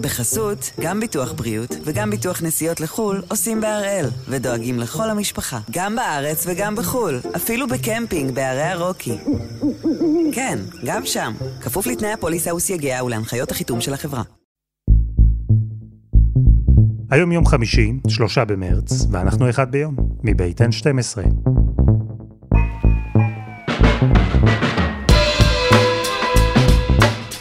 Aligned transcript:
בחסות, 0.00 0.70
גם 0.80 1.00
ביטוח 1.00 1.32
בריאות 1.32 1.76
וגם 1.84 2.10
ביטוח 2.10 2.42
נסיעות 2.42 2.80
לחו"ל 2.80 3.22
עושים 3.28 3.60
בהראל, 3.60 4.06
ודואגים 4.28 4.78
לכל 4.78 5.10
המשפחה, 5.10 5.58
גם 5.70 5.96
בארץ 5.96 6.46
וגם 6.46 6.76
בחו"ל, 6.76 7.20
אפילו 7.36 7.66
בקמפינג 7.68 8.34
בערי 8.34 8.62
הרוקי. 8.62 9.18
כן, 10.32 10.58
גם 10.84 11.06
שם, 11.06 11.32
כפוף 11.60 11.86
לתנאי 11.86 12.12
הפוליסה 12.12 12.54
וסייגיה 12.54 13.04
ולהנחיות 13.04 13.50
החיתום 13.50 13.80
של 13.80 13.94
החברה. 13.94 14.22
היום 17.10 17.32
יום 17.32 17.46
חמישי, 17.46 17.92
שלושה 18.08 18.44
במרץ, 18.44 19.06
ואנחנו 19.10 19.50
אחד 19.50 19.70
ביום, 19.70 19.96
מבית 20.22 20.60
N12. 20.60 21.18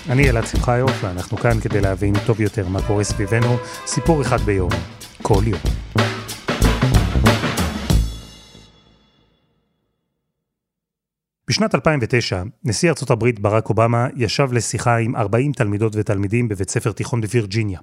אני 0.10 0.30
אלעד 0.30 0.46
שמחיוף, 0.46 1.04
ואנחנו 1.04 1.38
כאן 1.38 1.60
כדי 1.60 1.82
להבין 1.82 2.14
טוב 2.26 2.42
יותר 2.42 2.68
מה 2.68 2.88
קורה 2.88 3.04
סביבנו, 3.04 3.58
סיפור 3.86 4.22
אחד 4.22 4.38
ביום, 4.42 4.70
כל 5.22 5.44
יום. 5.46 5.60
בשנת 11.50 11.76
2009, 11.76 12.44
נשיא 12.64 12.90
ארצות 12.90 13.10
הברית 13.10 13.40
ברק 13.40 13.70
אובמה 13.70 14.08
ישב 14.16 14.54
לשיחה 14.54 14.98
עם 14.98 15.16
40 15.16 15.52
תלמידות 15.52 15.94
ותלמידים 15.96 16.48
בבית 16.48 16.70
ספר 16.70 16.92
תיכון 16.92 17.22
בווירג'יניה. 17.22 17.80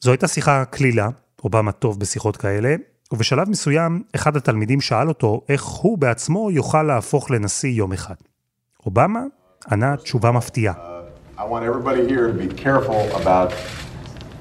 זו 0.00 0.10
הייתה 0.10 0.28
שיחה 0.28 0.64
כלילה, 0.64 1.08
אובמה 1.44 1.72
טוב 1.72 2.00
בשיחות 2.00 2.36
כאלה, 2.36 2.74
ובשלב 3.12 3.48
מסוים 3.48 4.02
אחד 4.14 4.36
התלמידים 4.36 4.80
שאל 4.80 5.08
אותו 5.08 5.40
איך 5.48 5.62
הוא 5.64 5.98
בעצמו 5.98 6.50
יוכל 6.50 6.82
להפוך 6.82 7.30
לנשיא 7.30 7.70
יום 7.70 7.92
אחד. 7.92 8.14
אובמה 8.86 9.20
ענה 9.70 9.96
תשובה 9.96 10.32
מפתיעה. 10.32 10.97
I 11.40 11.44
want 11.44 11.64
everybody 11.64 12.02
here 12.12 12.26
to 12.26 12.36
be 12.44 12.48
careful 12.48 13.00
about 13.20 13.52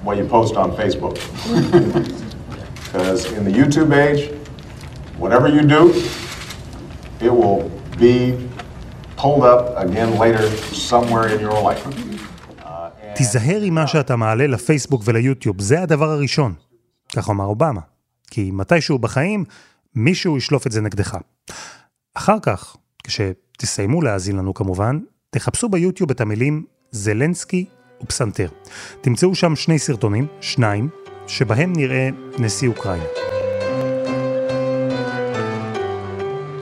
what 0.05 0.17
you 0.17 0.25
post 0.37 0.53
on 0.55 0.69
Facebook. 0.81 1.15
Because 2.83 3.21
in 3.37 3.43
the 3.47 3.51
YouTube 3.59 3.91
age, 4.05 4.21
whatever 5.23 5.47
you 5.47 5.61
do, 5.61 5.81
it 7.27 7.31
will 7.39 7.61
be 8.05 8.15
pulled 9.15 9.43
up 9.53 9.61
again 9.85 10.17
later 10.23 10.45
somewhere 10.89 11.27
in 11.27 11.39
your 11.39 11.61
life. 11.61 11.83
תיזהר 13.15 13.61
עם 13.61 13.73
מה 13.73 13.87
שאתה 13.87 14.15
מעלה 14.15 14.47
לפייסבוק 14.47 15.01
וליוטיוב, 15.05 15.61
זה 15.61 15.81
הדבר 15.81 16.09
הראשון. 16.09 16.53
כך 17.15 17.29
אמר 17.29 17.45
אובמה. 17.45 17.81
כי 18.31 18.51
מתישהו 18.51 18.99
בחיים, 18.99 19.45
מישהו 19.95 20.37
ישלוף 20.37 20.67
את 20.67 20.71
זה 20.71 20.81
נגדך. 20.81 21.17
אחר 22.13 22.39
כך, 22.41 22.75
כשתסיימו 23.03 24.01
להאזין 24.01 24.37
לנו 24.37 24.53
כמובן, 24.53 24.99
תחפשו 25.29 25.69
ביוטיוב 25.69 26.11
את 26.11 26.21
המילים 26.21 26.65
זלנסקי 26.91 27.65
ופסנתר. 28.03 28.47
תמצאו 29.01 29.35
שם 29.35 29.55
שני 29.55 29.79
סרטונים, 29.79 30.27
שניים, 30.41 30.89
שבהם 31.27 31.73
נראה 31.75 32.09
נשיא 32.39 32.69
אוקראינה. 32.69 33.03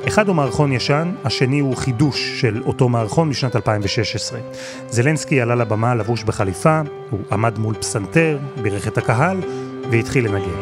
אחד 0.08 0.28
הוא 0.28 0.36
מערכון 0.36 0.72
ישן, 0.72 1.16
השני 1.24 1.60
הוא 1.60 1.78
חידוש 1.78 2.42
של 2.42 2.64
אותו 2.66 2.90
מערכון 2.90 3.30
משנת 3.30 3.56
2016. 3.56 4.40
זלנסקי 4.90 5.42
עלה 5.42 5.56
לבמה 5.56 5.96
לבוש 5.96 6.24
בחליפה, 6.24 6.82
הוא 7.10 7.20
עמד 7.32 7.60
מול 7.60 7.76
פסנתר, 7.76 8.40
בירך 8.62 8.88
את 8.88 8.98
הקהל 8.98 9.38
והתחיל 9.92 10.26
לנגן. 10.26 10.60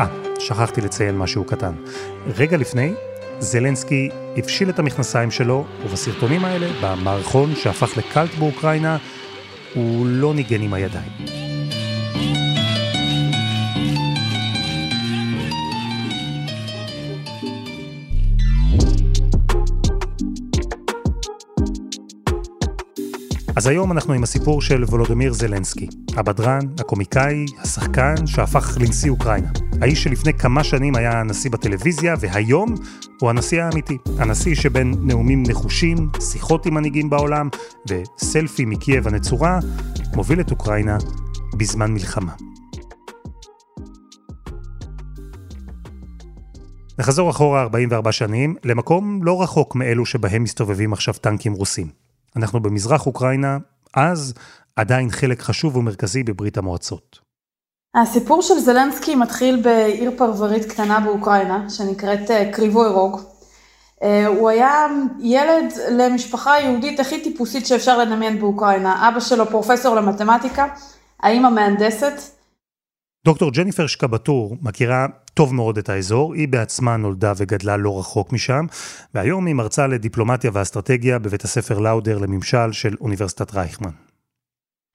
אה, 0.00 0.06
שכחתי 0.38 0.80
לציין 0.80 1.18
משהו 1.18 1.44
קטן. 1.44 1.72
רגע 2.26 2.56
לפני, 2.56 2.94
זלנסקי 3.38 4.08
הפשיל 4.36 4.68
את 4.68 4.78
המכנסיים 4.78 5.30
שלו, 5.30 5.64
ובסרטונים 5.84 6.44
האלה, 6.44 6.66
במערכון 6.82 7.54
שהפך 7.56 7.96
לקלט 7.96 8.34
באוקראינה, 8.38 8.96
הוא 9.74 10.06
לא 10.06 10.34
ניגן 10.34 10.62
עם 10.62 10.74
הידיים. 10.74 11.10
אז 23.56 23.66
היום 23.66 23.92
אנחנו 23.92 24.14
עם 24.14 24.22
הסיפור 24.22 24.62
של 24.62 24.84
וולודמיר 24.84 25.32
זלנסקי, 25.32 25.88
הבדרן, 26.16 26.60
הקומיקאי, 26.80 27.44
השחקן 27.62 28.26
שהפך 28.26 28.78
לנשיא 28.80 29.10
אוקראינה. 29.10 29.63
האיש 29.80 30.02
שלפני 30.02 30.34
כמה 30.34 30.64
שנים 30.64 30.96
היה 30.96 31.20
הנשיא 31.20 31.50
בטלוויזיה, 31.50 32.14
והיום 32.20 32.74
הוא 33.20 33.30
הנשיא 33.30 33.62
האמיתי. 33.62 33.98
הנשיא 34.18 34.54
שבין 34.54 34.94
נאומים 35.00 35.42
נחושים, 35.48 36.08
שיחות 36.20 36.66
עם 36.66 36.74
מנהיגים 36.74 37.10
בעולם, 37.10 37.48
וסלפי 37.88 38.64
מקייב 38.64 39.08
הנצורה, 39.08 39.58
מוביל 40.14 40.40
את 40.40 40.50
אוקראינה 40.50 40.98
בזמן 41.56 41.92
מלחמה. 41.92 42.32
נחזור 46.98 47.30
אחורה 47.30 47.62
44 47.62 48.12
שנים, 48.12 48.56
למקום 48.64 49.20
לא 49.22 49.42
רחוק 49.42 49.74
מאלו 49.74 50.06
שבהם 50.06 50.42
מסתובבים 50.42 50.92
עכשיו 50.92 51.14
טנקים 51.14 51.52
רוסים. 51.52 51.88
אנחנו 52.36 52.60
במזרח 52.60 53.06
אוקראינה, 53.06 53.58
אז 53.94 54.34
עדיין 54.76 55.10
חלק 55.10 55.42
חשוב 55.42 55.76
ומרכזי 55.76 56.22
בברית 56.22 56.58
המועצות. 56.58 57.23
הסיפור 57.94 58.42
של 58.42 58.54
זלנסקי 58.58 59.14
מתחיל 59.14 59.62
בעיר 59.62 60.10
פרברית 60.16 60.64
קטנה 60.64 61.00
באוקראינה, 61.00 61.70
שנקראת 61.70 62.30
אה, 62.30 62.52
קריבוי 62.52 62.88
רוג. 62.88 63.20
אה, 64.02 64.26
הוא 64.26 64.48
היה 64.48 64.86
ילד 65.20 65.72
למשפחה 65.90 66.60
יהודית 66.60 67.00
הכי 67.00 67.22
טיפוסית 67.22 67.66
שאפשר 67.66 67.98
לדמיין 67.98 68.40
באוקראינה. 68.40 69.08
אבא 69.08 69.20
שלו 69.20 69.46
פרופסור 69.46 69.96
למתמטיקה, 69.96 70.66
האמא 71.20 71.50
מהנדסת. 71.50 72.12
דוקטור 73.24 73.50
ג'ניפר 73.50 73.86
שקבטור 73.86 74.56
מכירה 74.62 75.06
טוב 75.34 75.54
מאוד 75.54 75.78
את 75.78 75.88
האזור, 75.88 76.34
היא 76.34 76.48
בעצמה 76.48 76.96
נולדה 76.96 77.32
וגדלה 77.36 77.76
לא 77.76 77.98
רחוק 77.98 78.32
משם, 78.32 78.66
והיום 79.14 79.46
היא 79.46 79.54
מרצה 79.54 79.86
לדיפלומטיה 79.86 80.50
ואסטרטגיה 80.54 81.18
בבית 81.18 81.44
הספר 81.44 81.78
לאודר 81.78 82.18
לממשל 82.18 82.72
של 82.72 82.94
אוניברסיטת 83.00 83.54
רייכמן. 83.54 84.03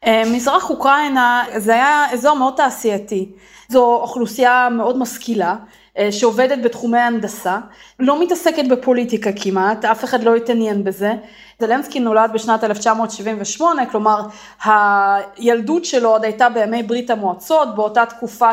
אה, 0.05 0.23
מזרח 0.25 0.69
אוקראינה 0.69 1.43
זה 1.57 1.73
היה 1.73 2.05
אזור 2.11 2.37
מאוד 2.37 2.53
תעשייתי, 2.57 3.29
זו 3.69 3.95
אוכלוסייה 3.95 4.67
מאוד 4.71 4.97
משכילה, 4.97 5.55
אה, 5.97 6.11
שעובדת 6.11 6.59
בתחומי 6.63 6.97
הנדסה, 6.99 7.57
לא 7.99 8.21
מתעסקת 8.21 8.63
בפוליטיקה 8.69 9.29
כמעט, 9.35 9.85
אף 9.85 10.03
אחד 10.03 10.23
לא 10.23 10.35
התעניין 10.35 10.83
בזה. 10.83 11.13
זלנסקי 11.61 11.99
נולד 11.99 12.31
בשנת 12.33 12.63
1978, 12.63 13.85
כלומר 13.85 14.21
הילדות 14.63 15.85
שלו 15.85 16.09
עוד 16.09 16.23
הייתה 16.23 16.49
בימי 16.49 16.83
ברית 16.83 17.09
המועצות, 17.09 17.75
באותה 17.75 18.05
תקופה 18.05 18.49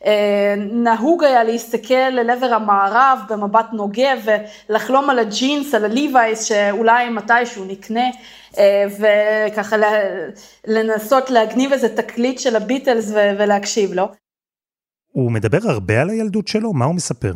שנהוג 0.00 1.24
היה 1.24 1.44
להסתכל 1.44 1.94
אל 1.94 2.30
עבר 2.30 2.54
המערב 2.54 3.18
במבט 3.28 3.66
נוגה 3.72 4.10
ולחלום 4.24 5.10
על 5.10 5.18
הג'ינס, 5.18 5.74
על 5.74 5.84
הליווייס 5.84 6.44
שאולי 6.44 7.08
מתישהו 7.10 7.64
נקנה. 7.64 8.04
אה, 8.58 8.84
וככה 8.98 9.76
לנסות 10.66 11.30
להגניב 11.30 11.72
איזה 11.72 11.96
תקליט 11.96 12.38
של 12.38 12.56
הביטלס 12.56 13.10
ולהקשיב 13.14 13.92
לו. 13.92 14.08
הוא 15.12 15.32
מדבר 15.32 15.58
הרבה 15.64 16.00
על 16.02 16.10
הילדות 16.10 16.48
שלו? 16.48 16.72
מה 16.72 16.84
הוא 16.84 16.94
מספר? 16.94 17.32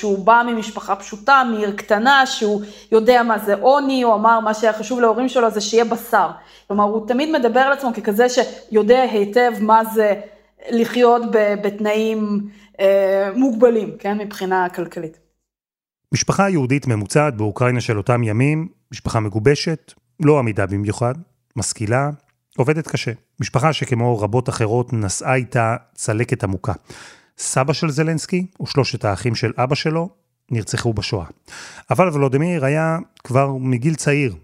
שהוא 0.00 0.24
בא 0.24 0.42
ממשפחה 0.46 0.96
פשוטה, 0.96 1.42
מעיר 1.52 1.72
קטנה, 1.76 2.26
שהוא 2.26 2.62
יודע 2.92 3.22
מה 3.22 3.38
זה 3.38 3.54
עוני, 3.54 4.02
הוא 4.02 4.14
אמר 4.14 4.40
מה 4.40 4.54
שהיה 4.54 4.72
חשוב 4.72 5.00
להורים 5.00 5.28
שלו 5.28 5.50
זה 5.50 5.60
שיהיה 5.60 5.84
בשר. 5.84 6.30
כלומר, 6.66 6.84
הוא 6.84 7.08
תמיד 7.08 7.38
מדבר 7.38 7.60
על 7.60 7.72
עצמו 7.72 7.90
ככזה 7.94 8.26
שיודע 8.28 9.02
היטב 9.02 9.52
מה 9.60 9.84
זה 9.84 10.14
לחיות 10.70 11.22
בתנאים 11.62 12.48
אה, 12.80 13.30
מוגבלים, 13.34 13.96
כן, 13.98 14.18
מבחינה 14.18 14.68
כלכלית. 14.68 15.18
משפחה 16.14 16.50
יהודית 16.50 16.86
ממוצעת 16.86 17.36
באוקראינה 17.36 17.80
של 17.80 17.98
אותם 17.98 18.22
ימים, 18.22 18.68
משפחה 18.92 19.20
מגובשת, 19.20 19.92
לא 20.20 20.38
עמידה 20.38 20.66
במיוחד, 20.66 21.14
משכילה, 21.56 22.10
עובדת 22.56 22.88
קשה. 22.88 23.12
משפחה 23.40 23.72
שכמו 23.72 24.18
רבות 24.18 24.48
אחרות 24.48 24.92
נשאה 24.92 25.34
איתה 25.34 25.76
צלקת 25.94 26.44
עמוקה. 26.44 26.72
סבא 27.38 27.72
של 27.72 27.90
זלנסקי 27.90 28.46
ושלושת 28.62 29.04
האחים 29.04 29.34
של 29.34 29.52
אבא 29.56 29.74
שלו 29.74 30.08
נרצחו 30.50 30.92
בשואה. 30.92 31.26
אבל 31.90 32.10
ולודמיר 32.12 32.64
היה 32.64 32.98
כבר 33.24 33.52
מגיל 33.52 33.94
צעיר, 33.94 34.34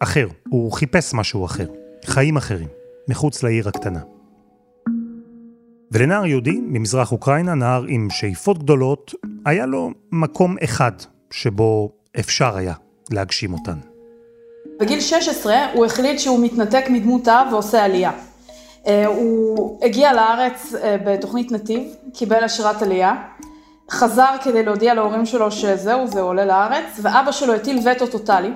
אחר. 0.00 0.28
הוא 0.48 0.72
חיפש 0.72 1.14
משהו 1.14 1.44
אחר, 1.44 1.66
חיים 2.06 2.36
אחרים, 2.36 2.68
מחוץ 3.08 3.42
לעיר 3.42 3.68
הקטנה. 3.68 4.00
ולנער 5.92 6.26
יהודי 6.26 6.60
ממזרח 6.62 7.12
אוקראינה, 7.12 7.54
נער 7.54 7.84
עם 7.88 8.08
שאיפות 8.10 8.58
גדולות, 8.58 9.14
היה 9.44 9.66
לו 9.66 9.90
מקום 10.12 10.56
אחד 10.64 10.92
שבו 11.30 11.92
אפשר 12.18 12.56
היה 12.56 12.74
להגשים 13.10 13.52
אותן. 13.52 13.78
בגיל 14.80 15.00
16 15.00 15.72
הוא 15.72 15.86
החליט 15.86 16.18
שהוא 16.18 16.44
מתנתק 16.44 16.84
מדמות 16.90 17.28
האב 17.28 17.52
ועושה 17.52 17.84
עלייה. 17.84 18.12
אה, 18.86 19.06
הוא 19.06 19.78
הגיע 19.82 20.12
לארץ 20.12 20.74
אה, 20.74 20.96
בתוכנית 21.06 21.52
נתיב, 21.52 21.82
קיבל 22.14 22.44
אשרת 22.44 22.82
עלייה, 22.82 23.14
חזר 23.90 24.34
כדי 24.44 24.62
להודיע 24.62 24.94
להורים 24.94 25.26
שלו 25.26 25.50
שזהו, 25.50 26.06
זה 26.06 26.20
עולה 26.20 26.44
לארץ, 26.44 27.00
ואבא 27.02 27.32
שלו 27.32 27.54
הטיל 27.54 27.88
וטו 27.88 28.06
טוטאלי. 28.06 28.52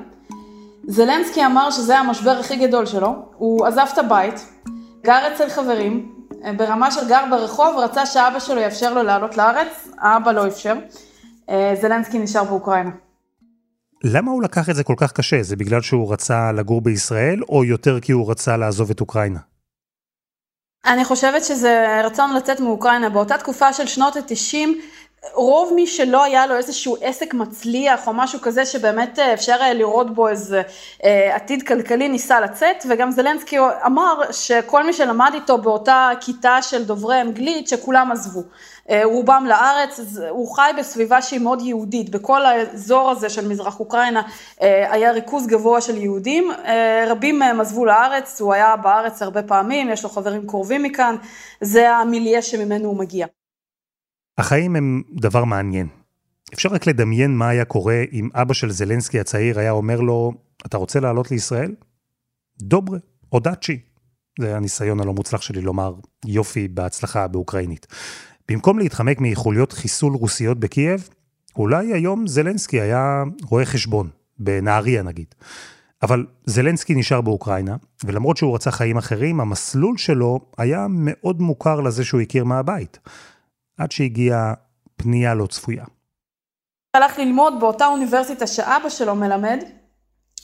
זלנסקי 0.88 1.46
אמר 1.46 1.70
שזה 1.70 1.98
המשבר 1.98 2.30
הכי 2.30 2.56
גדול 2.56 2.86
שלו, 2.86 3.14
הוא 3.36 3.66
עזב 3.66 3.86
את 3.92 3.98
הבית, 3.98 4.46
גר 5.04 5.32
אצל 5.34 5.48
חברים, 5.48 6.14
ברמה 6.56 6.90
של 6.90 7.08
גר 7.08 7.24
ברחוב, 7.30 7.76
רצה 7.78 8.06
שאבא 8.06 8.38
שלו 8.38 8.60
יאפשר 8.60 8.94
לו 8.94 9.02
לעלות 9.02 9.36
לארץ, 9.36 9.88
האבא 9.98 10.32
לא 10.32 10.46
אפשר. 10.46 10.74
אה, 11.50 11.74
זלנסקי 11.80 12.18
נשאר 12.18 12.44
באוקראינה. 12.44 12.90
למה 14.04 14.30
הוא 14.30 14.42
לקח 14.42 14.70
את 14.70 14.74
זה 14.74 14.84
כל 14.84 14.94
כך 14.96 15.12
קשה? 15.12 15.42
זה 15.42 15.56
בגלל 15.56 15.80
שהוא 15.80 16.12
רצה 16.12 16.52
לגור 16.52 16.80
בישראל, 16.80 17.40
או 17.48 17.64
יותר 17.64 18.00
כי 18.00 18.12
הוא 18.12 18.30
רצה 18.30 18.56
לעזוב 18.56 18.90
את 18.90 19.00
אוקראינה? 19.00 19.49
אני 20.86 21.04
חושבת 21.04 21.44
שזה 21.44 22.00
רצון 22.04 22.34
לצאת 22.34 22.60
מאוקראינה. 22.60 23.08
באותה 23.08 23.38
תקופה 23.38 23.72
של 23.72 23.86
שנות 23.86 24.16
ה-90, 24.16 24.68
רוב 25.34 25.72
מי 25.74 25.86
שלא 25.86 26.24
היה 26.24 26.46
לו 26.46 26.56
איזשהו 26.56 26.96
עסק 27.00 27.34
מצליח 27.34 28.06
או 28.06 28.12
משהו 28.12 28.40
כזה 28.40 28.66
שבאמת 28.66 29.18
אה, 29.18 29.34
אפשר 29.34 29.62
היה 29.62 29.74
לראות 29.74 30.14
בו 30.14 30.28
איזה 30.28 30.62
אה, 31.04 31.36
עתיד 31.36 31.66
כלכלי 31.66 32.08
ניסה 32.08 32.40
לצאת 32.40 32.86
וגם 32.88 33.10
זלנסקי 33.10 33.56
אמר 33.86 34.32
שכל 34.32 34.86
מי 34.86 34.92
שלמד 34.92 35.30
איתו 35.34 35.58
באותה 35.58 36.10
כיתה 36.20 36.62
של 36.62 36.84
דוברי 36.84 37.20
אנגלית 37.20 37.68
שכולם 37.68 38.12
עזבו. 38.12 38.42
אה, 38.90 39.04
רובם 39.04 39.44
לארץ, 39.48 40.00
הוא 40.30 40.54
חי 40.56 40.70
בסביבה 40.78 41.22
שהיא 41.22 41.40
מאוד 41.40 41.60
יהודית, 41.60 42.10
בכל 42.10 42.46
האזור 42.46 43.10
הזה 43.10 43.28
של 43.28 43.48
מזרח 43.48 43.80
אוקראינה 43.80 44.22
היה 44.60 45.12
ריכוז 45.12 45.46
גבוה 45.46 45.80
של 45.80 45.96
יהודים, 45.96 46.50
רבים 47.08 47.38
מהם 47.38 47.60
עזבו 47.60 47.84
לארץ, 47.84 48.40
הוא 48.40 48.54
היה 48.54 48.76
בארץ 48.76 49.22
הרבה 49.22 49.42
פעמים, 49.42 49.90
יש 49.90 50.04
לו 50.04 50.10
חברים 50.10 50.46
קרובים 50.46 50.82
מכאן, 50.82 51.16
זה 51.60 51.90
המיליה 51.90 52.42
שממנו 52.42 52.88
הוא 52.88 52.98
מגיע. 52.98 53.26
החיים 54.38 54.76
הם 54.76 55.02
דבר 55.12 55.44
מעניין. 55.44 55.86
אפשר 56.54 56.68
רק 56.68 56.86
לדמיין 56.86 57.36
מה 57.36 57.48
היה 57.48 57.64
קורה 57.64 58.02
אם 58.12 58.28
אבא 58.34 58.54
של 58.54 58.70
זלנסקי 58.70 59.20
הצעיר 59.20 59.58
היה 59.58 59.70
אומר 59.70 60.00
לו, 60.00 60.32
אתה 60.66 60.76
רוצה 60.76 61.00
לעלות 61.00 61.30
לישראל? 61.30 61.74
דוברה, 62.62 62.98
או 63.32 63.40
דאצ'י. 63.40 63.80
זה 64.40 64.56
הניסיון 64.56 65.00
הלא 65.00 65.12
מוצלח 65.12 65.42
שלי 65.42 65.60
לומר 65.60 65.94
יופי 66.26 66.68
בהצלחה 66.68 67.28
באוקראינית. 67.28 67.86
במקום 68.50 68.78
להתחמק 68.78 69.16
מחוליות 69.20 69.72
חיסול 69.72 70.14
רוסיות 70.14 70.58
בקייב, 70.58 71.08
אולי 71.56 71.92
היום 71.92 72.26
זלנסקי 72.26 72.80
היה 72.80 73.22
רואה 73.50 73.64
חשבון, 73.64 74.08
בנהריה 74.38 75.02
נגיד. 75.02 75.34
אבל 76.02 76.26
זלנסקי 76.44 76.94
נשאר 76.94 77.20
באוקראינה, 77.20 77.76
ולמרות 78.04 78.36
שהוא 78.36 78.54
רצה 78.54 78.70
חיים 78.70 78.96
אחרים, 78.96 79.40
המסלול 79.40 79.98
שלו 79.98 80.40
היה 80.58 80.86
מאוד 80.88 81.40
מוכר 81.40 81.80
לזה 81.80 82.04
שהוא 82.04 82.20
הכיר 82.20 82.44
מהבית. 82.44 82.98
עד 83.78 83.92
שהגיעה 83.92 84.54
פנייה 84.96 85.34
לא 85.34 85.46
צפויה. 85.46 85.84
הלך 86.94 87.18
ללמוד 87.18 87.54
באותה 87.60 87.86
אוניברסיטה 87.86 88.46
שאבא 88.46 88.88
שלו 88.88 89.14
מלמד, 89.14 89.58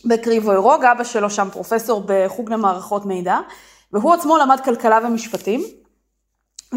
בקריבוי 0.05 0.57
רוג, 0.57 0.85
אבא 0.85 1.05
שלו 1.05 1.31
שם 1.31 1.49
פרופסור 1.53 2.05
בחוג 2.07 2.53
למערכות 2.53 3.07
מידע, 3.07 3.39
והוא 3.93 4.15
עצמו 4.15 4.37
למד 4.37 4.61
כלכלה 4.65 4.99
ומשפטים, 5.05 5.61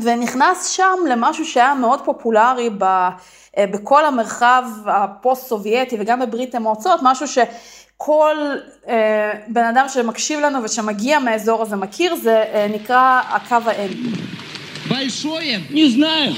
ונכנס 0.03 0.69
שם 0.69 0.95
למשהו 1.11 1.45
שהיה 1.45 1.75
מאוד 1.75 2.01
פופולרי 2.05 2.71
ב, 2.79 2.85
אה, 2.85 3.67
בכל 3.73 4.05
המרחב 4.05 4.65
הפוסט-סובייטי 4.87 5.97
וגם 6.01 6.21
בברית 6.21 6.55
המועצות, 6.55 7.01
משהו 7.03 7.27
שכל 7.29 8.37
אה, 8.89 9.33
בן 9.49 9.65
אדם 9.65 9.87
שמקשיב 9.89 10.41
לנו 10.41 10.63
ושמגיע 10.63 11.19
מהאזור 11.19 11.63
הזה 11.63 11.77
מכיר, 11.77 12.17
זה 12.17 12.45
אה, 12.53 12.67
נקרא 12.75 13.21
הקו 13.29 13.57
האם. 13.67 14.13
Большое? 14.89 15.61
Не 15.71 15.89
знаю. 15.89 16.35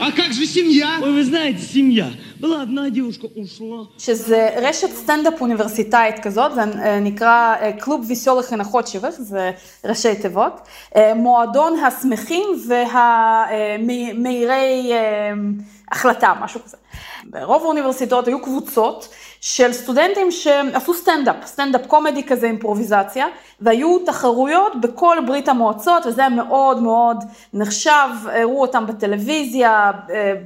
А 0.00 0.12
как 0.12 0.32
же 0.32 0.46
семья? 0.46 0.98
Ой, 1.02 1.12
вы 1.12 1.24
знаете, 1.24 1.60
семья. 1.60 2.08
была 2.44 2.62
одна 2.62 2.90
девушка 2.90 3.26
ушла. 3.36 3.86
שזה 3.98 4.50
רשת 4.56 4.90
סטנדאפ 4.94 5.40
אוניברסיטאית 5.40 6.18
כזאת, 6.18 6.54
זה 6.54 6.64
נקרא 7.00 7.54
קלוב 7.78 8.04
ויסולך 8.08 8.52
הנחוצ'יבך, 8.52 9.10
זה 9.10 9.50
ראשי 9.84 10.14
תיבות. 10.14 10.60
מועדון 11.16 11.78
השמחים 11.78 12.48
והמהירי 13.78 14.92
החלטה, 15.90 16.32
משהו 16.40 16.60
כזה. 16.64 16.76
ברוב 17.24 17.62
האוניברסיטאות 17.62 18.26
היו 18.26 18.42
קבוצות 18.42 19.08
של 19.40 19.72
סטודנטים 19.72 20.30
שעשו 20.30 20.94
סטנדאפ, 20.94 21.36
סטנדאפ 21.46 21.86
קומדי 21.86 22.22
כזה, 22.22 22.46
אימפרוביזציה, 22.46 23.26
והיו 23.60 23.98
תחרויות 23.98 24.80
בכל 24.80 25.16
ברית 25.26 25.48
המועצות, 25.48 26.06
וזה 26.06 26.20
היה 26.20 26.30
מאוד 26.30 26.82
מאוד 26.82 27.16
נחשב, 27.54 28.08
הראו 28.24 28.60
אותם 28.60 28.86
בטלוויזיה, 28.86 29.90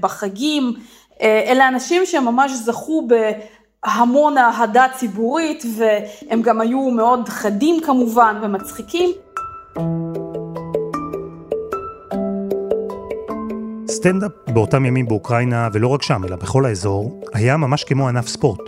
בחגים, 0.01 0.73
אלה 1.22 1.68
אנשים 1.68 2.06
שממש 2.06 2.52
זכו 2.52 3.08
בהמון 3.08 4.38
אהדה 4.38 4.86
ציבורית, 4.98 5.64
והם 5.78 6.42
גם 6.42 6.62
היו 6.62 6.90
מאוד 6.90 7.30
חדים 7.30 7.82
כמובן 7.86 8.40
ומצחיקים. 8.44 9.10
סטנדאפ 13.88 14.32
באותם 14.48 14.86
ימים 14.86 15.08
באוקראינה, 15.08 15.68
ולא 15.74 15.88
רק 15.88 16.02
שם, 16.02 16.26
אלא 16.26 16.36
בכל 16.36 16.66
האזור, 16.66 17.22
היה 17.34 17.58
ממש 17.58 17.84
כמו 17.84 18.08
ענף 18.08 18.28
ספורט. 18.28 18.60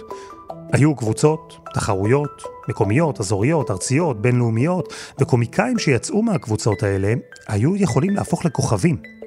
היו 0.74 0.96
קבוצות, 0.96 1.58
תחרויות, 1.74 2.44
מקומיות, 2.70 3.20
אזוריות, 3.20 3.72
ארציות, 3.72 4.22
בינלאומיות, 4.22 4.94
וקומיקאים 5.20 5.80
שיצאו 5.80 6.22
מהקבוצות 6.22 6.84
האלה 6.84 7.14
היו 7.48 7.76
יכולים 7.76 8.16
להפוך 8.16 8.46
לכוכבים. 8.46 9.21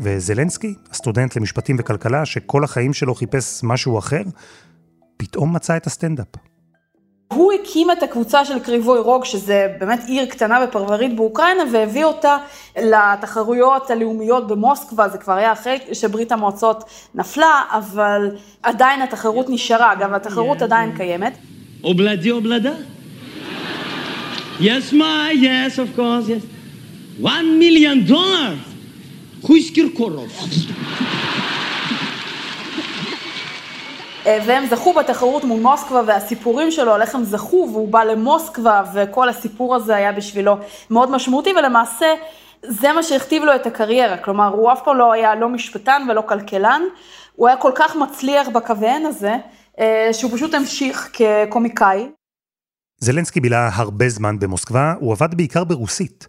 וזלנסקי, 0.00 0.74
הסטודנט 0.90 1.36
למשפטים 1.36 1.76
וכלכלה, 1.78 2.26
שכל 2.26 2.64
החיים 2.64 2.92
שלו 2.92 3.14
חיפש 3.14 3.60
משהו 3.62 3.98
אחר, 3.98 4.22
פתאום 5.16 5.56
מצא 5.56 5.76
את 5.76 5.86
הסטנדאפ. 5.86 6.26
הוא 7.28 7.52
הקים 7.52 7.90
את 7.90 8.02
הקבוצה 8.02 8.44
של 8.44 8.58
קריבוי 8.58 8.98
רוג, 8.98 9.24
שזה 9.24 9.66
באמת 9.80 10.00
עיר 10.06 10.26
קטנה 10.26 10.64
ופרברית 10.64 11.16
באוקראינה, 11.16 11.62
והביא 11.72 12.04
אותה 12.04 12.36
לתחרויות 12.82 13.90
הלאומיות 13.90 14.48
במוסקבה, 14.48 15.08
זה 15.08 15.18
כבר 15.18 15.32
היה 15.32 15.52
אחרי 15.52 15.78
שברית 15.92 16.32
המועצות 16.32 16.84
נפלה, 17.14 17.62
אבל 17.70 18.36
עדיין 18.62 19.02
התחרות 19.02 19.46
נשארה, 19.48 19.94
גם 20.00 20.14
התחרות 20.14 20.62
עדיין 20.62 20.96
קיימת. 20.96 21.38
אובלדי 21.84 22.30
אובלדה? 22.30 22.72
Yes, 24.60 24.92
my, 24.92 25.32
yes, 25.42 25.78
of 25.78 25.98
course, 25.98 26.28
yes. 26.28 26.44
One 27.22 27.58
million 27.60 28.10
dollars. 28.10 28.69
Who's 29.42 29.74
Kirkorov? 29.74 30.30
אה, 34.26 34.38
והם 34.46 34.66
זכו 34.66 34.94
בתחרות 34.94 35.44
מול 35.44 35.60
מוסקבה, 35.60 36.02
והסיפורים 36.06 36.70
שלו 36.70 36.94
על 36.94 37.02
איך 37.02 37.14
הם 37.14 37.24
זכו, 37.24 37.68
והוא 37.72 37.88
בא 37.88 38.04
למוסקבה, 38.04 38.82
וכל 38.94 39.28
הסיפור 39.28 39.76
הזה 39.76 39.96
היה 39.96 40.12
בשבילו 40.12 40.56
מאוד 40.90 41.10
משמעותי, 41.10 41.50
ולמעשה 41.58 42.06
זה 42.62 42.92
מה 42.92 43.02
שהכתיב 43.02 43.44
לו 43.44 43.54
את 43.54 43.66
הקריירה. 43.66 44.16
כלומר, 44.16 44.46
הוא 44.46 44.72
אף 44.72 44.80
פעם 44.84 44.96
לא 44.96 45.12
היה 45.12 45.34
לא 45.34 45.48
משפטן 45.48 46.02
ולא 46.10 46.22
כלכלן, 46.28 46.82
הוא 47.36 47.48
היה 47.48 47.56
כל 47.56 47.72
כך 47.74 47.96
מצליח 47.96 48.48
בקוויין 48.48 49.06
הזה, 49.06 49.36
אה, 49.78 50.08
שהוא 50.12 50.30
פשוט 50.34 50.54
המשיך 50.54 51.10
כקומיקאי. 51.12 52.08
זלנסקי 52.98 53.40
בילה 53.40 53.70
הרבה 53.72 54.08
זמן 54.08 54.38
במוסקבה, 54.38 54.94
הוא 55.00 55.12
עבד 55.12 55.34
בעיקר 55.34 55.64
ברוסית. 55.64 56.28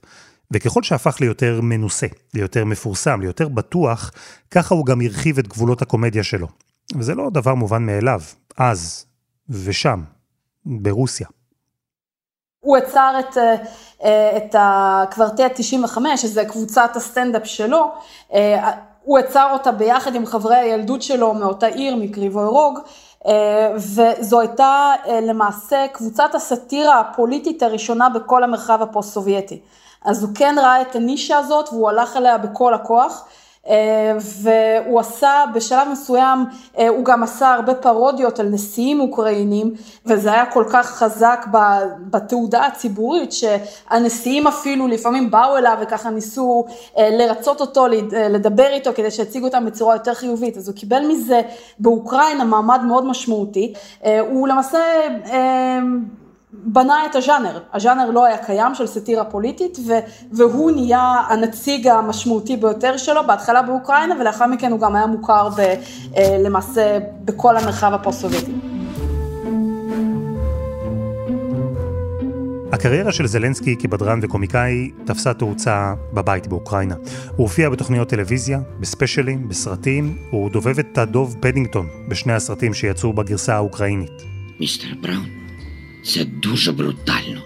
וככל 0.52 0.84
שהפך 0.84 1.22
ליותר 1.22 1.60
מנוסה, 1.64 2.08
ליותר 2.34 2.66
מפורסם, 2.66 3.22
ליותר 3.22 3.48
בטוח, 3.48 4.12
ככה 4.52 4.76
הוא 4.76 4.86
גם 4.86 5.02
הרחיב 5.02 5.40
את 5.40 5.48
גבולות 5.48 5.82
הקומדיה 5.82 6.24
שלו. 6.24 6.48
וזה 6.96 7.16
לא 7.16 7.30
דבר 7.30 7.56
מובן 7.56 7.86
מאליו, 7.86 8.22
אז 8.58 9.06
ושם, 9.50 10.02
ברוסיה. 10.66 11.28
הוא 12.60 12.78
יצר 12.78 13.16
את, 13.20 13.38
אה, 14.04 14.38
את 14.38 14.56
הקוורטל 14.60 15.52
95, 15.56 16.22
שזה 16.22 16.46
קבוצת 16.46 16.92
הסטנדאפ 16.96 17.46
שלו, 17.46 17.92
אה, 18.34 18.72
הוא 19.04 19.18
יצר 19.18 19.50
אותה 19.54 19.72
ביחד 19.72 20.16
עם 20.16 20.26
חברי 20.26 20.56
הילדות 20.56 21.02
שלו 21.02 21.34
מאותה 21.34 21.66
עיר, 21.66 21.96
מקריבוי 21.96 22.46
רוג, 22.46 22.80
אה, 23.28 23.72
וזו 23.76 24.40
הייתה 24.40 24.94
למעשה 25.22 25.86
קבוצת 25.94 26.36
הסאטירה 26.36 27.00
הפוליטית 27.00 27.64
הראשונה 27.64 28.10
בכל 28.10 28.44
המרחב 28.44 28.82
הפוסט-סובייטי. 28.82 29.60
אז 30.06 30.24
הוא 30.24 30.32
כן 30.36 30.56
ראה 30.58 30.82
את 30.82 30.96
הנישה 30.96 31.38
הזאת 31.38 31.70
והוא 31.70 31.90
הלך 31.90 32.18
אליה 32.18 32.38
בכל 32.38 32.74
הכוח. 32.74 33.26
אה, 33.68 34.18
והוא 34.42 35.00
עשה 35.00 35.44
בשלב 35.54 35.88
מסוים, 35.92 36.46
אה, 36.78 36.88
הוא 36.88 37.06
גם 37.06 37.24
עשה 37.24 37.54
הרבה 37.54 37.76
פרודיות 37.76 38.40
על 38.40 38.50
נשיאים 38.50 39.00
אוקראינים 39.00 39.74
וזה 40.06 40.32
היה 40.32 40.46
כל 40.46 40.66
כך 40.74 40.86
חזק 40.86 41.46
בתעודה 42.10 42.66
הציבורית 42.66 43.32
שהנשיאים 43.32 44.48
אפילו 44.48 44.88
לפעמים 44.88 45.32
באו 45.32 45.58
אליו 45.58 45.78
וככה 45.82 46.10
ניסו 46.10 46.66
אה, 46.98 47.10
לרצות 47.10 47.62
אותו, 47.62 47.86
לדבר 48.12 48.68
איתו 48.68 48.92
כדי 48.96 49.12
שיציגו 49.12 49.46
אותם 49.46 49.66
בצורה 49.66 49.96
יותר 49.96 50.14
חיובית, 50.14 50.58
אז 50.58 50.68
הוא 50.68 50.76
קיבל 50.76 51.06
מזה 51.08 51.42
באוקראינה 51.80 52.44
מעמד 52.44 52.82
מאוד 52.88 53.06
משמעותי, 53.06 53.74
הוא 54.30 54.48
למעשה 54.48 54.80
בנה 56.54 57.06
את 57.06 57.16
הז'אנר, 57.16 57.60
הז'אנר 57.74 58.12
לא 58.12 58.26
היה 58.26 58.38
קיים 58.38 58.76
של 58.76 58.88
סאטירה 58.88 59.24
פוליטית 59.24 59.78
והוא 60.32 60.72
נהיה 60.72 61.22
הנציג 61.30 61.88
המשמעותי 61.88 62.58
ביותר 62.58 62.98
שלו, 62.98 63.22
בהתחלה 63.28 63.62
באוקראינה 63.62 64.16
ולאחר 64.20 64.46
מכן 64.48 64.72
הוא 64.72 64.80
גם 64.80 64.96
היה 64.96 65.06
מוכר 65.06 65.50
ב, 65.50 65.60
אה, 65.60 66.38
למעשה 66.44 66.98
בכל 67.26 67.58
המרחב 67.58 67.94
הפוסט-סובייטי. 67.94 68.52
הקריירה 72.72 73.12
של 73.12 73.28
זלנסקי 73.28 73.76
כבדרן 73.80 74.20
וקומיקאי 74.22 74.92
תפסה 75.06 75.34
תאוצה 75.34 75.94
בבית 76.14 76.48
באוקראינה. 76.48 76.96
הוא 76.96 77.38
הופיע 77.38 77.70
בתוכניות 77.70 78.10
טלוויזיה, 78.10 78.60
בספיישלים, 78.80 79.50
בסרטים, 79.50 80.18
הוא 80.32 80.50
דובב 80.50 80.80
את 80.80 80.98
הדוב 80.98 81.36
פדינגטון 81.40 81.88
בשני 82.08 82.34
הסרטים 82.34 82.74
שיצאו 82.74 83.14
בגרסה 83.14 83.56
האוקראינית. 83.56 84.12
מיסטר 84.60 84.88
בראון, 85.02 85.41
זה 86.05 86.25
дуже 86.25 86.73
брутально. 86.73 87.43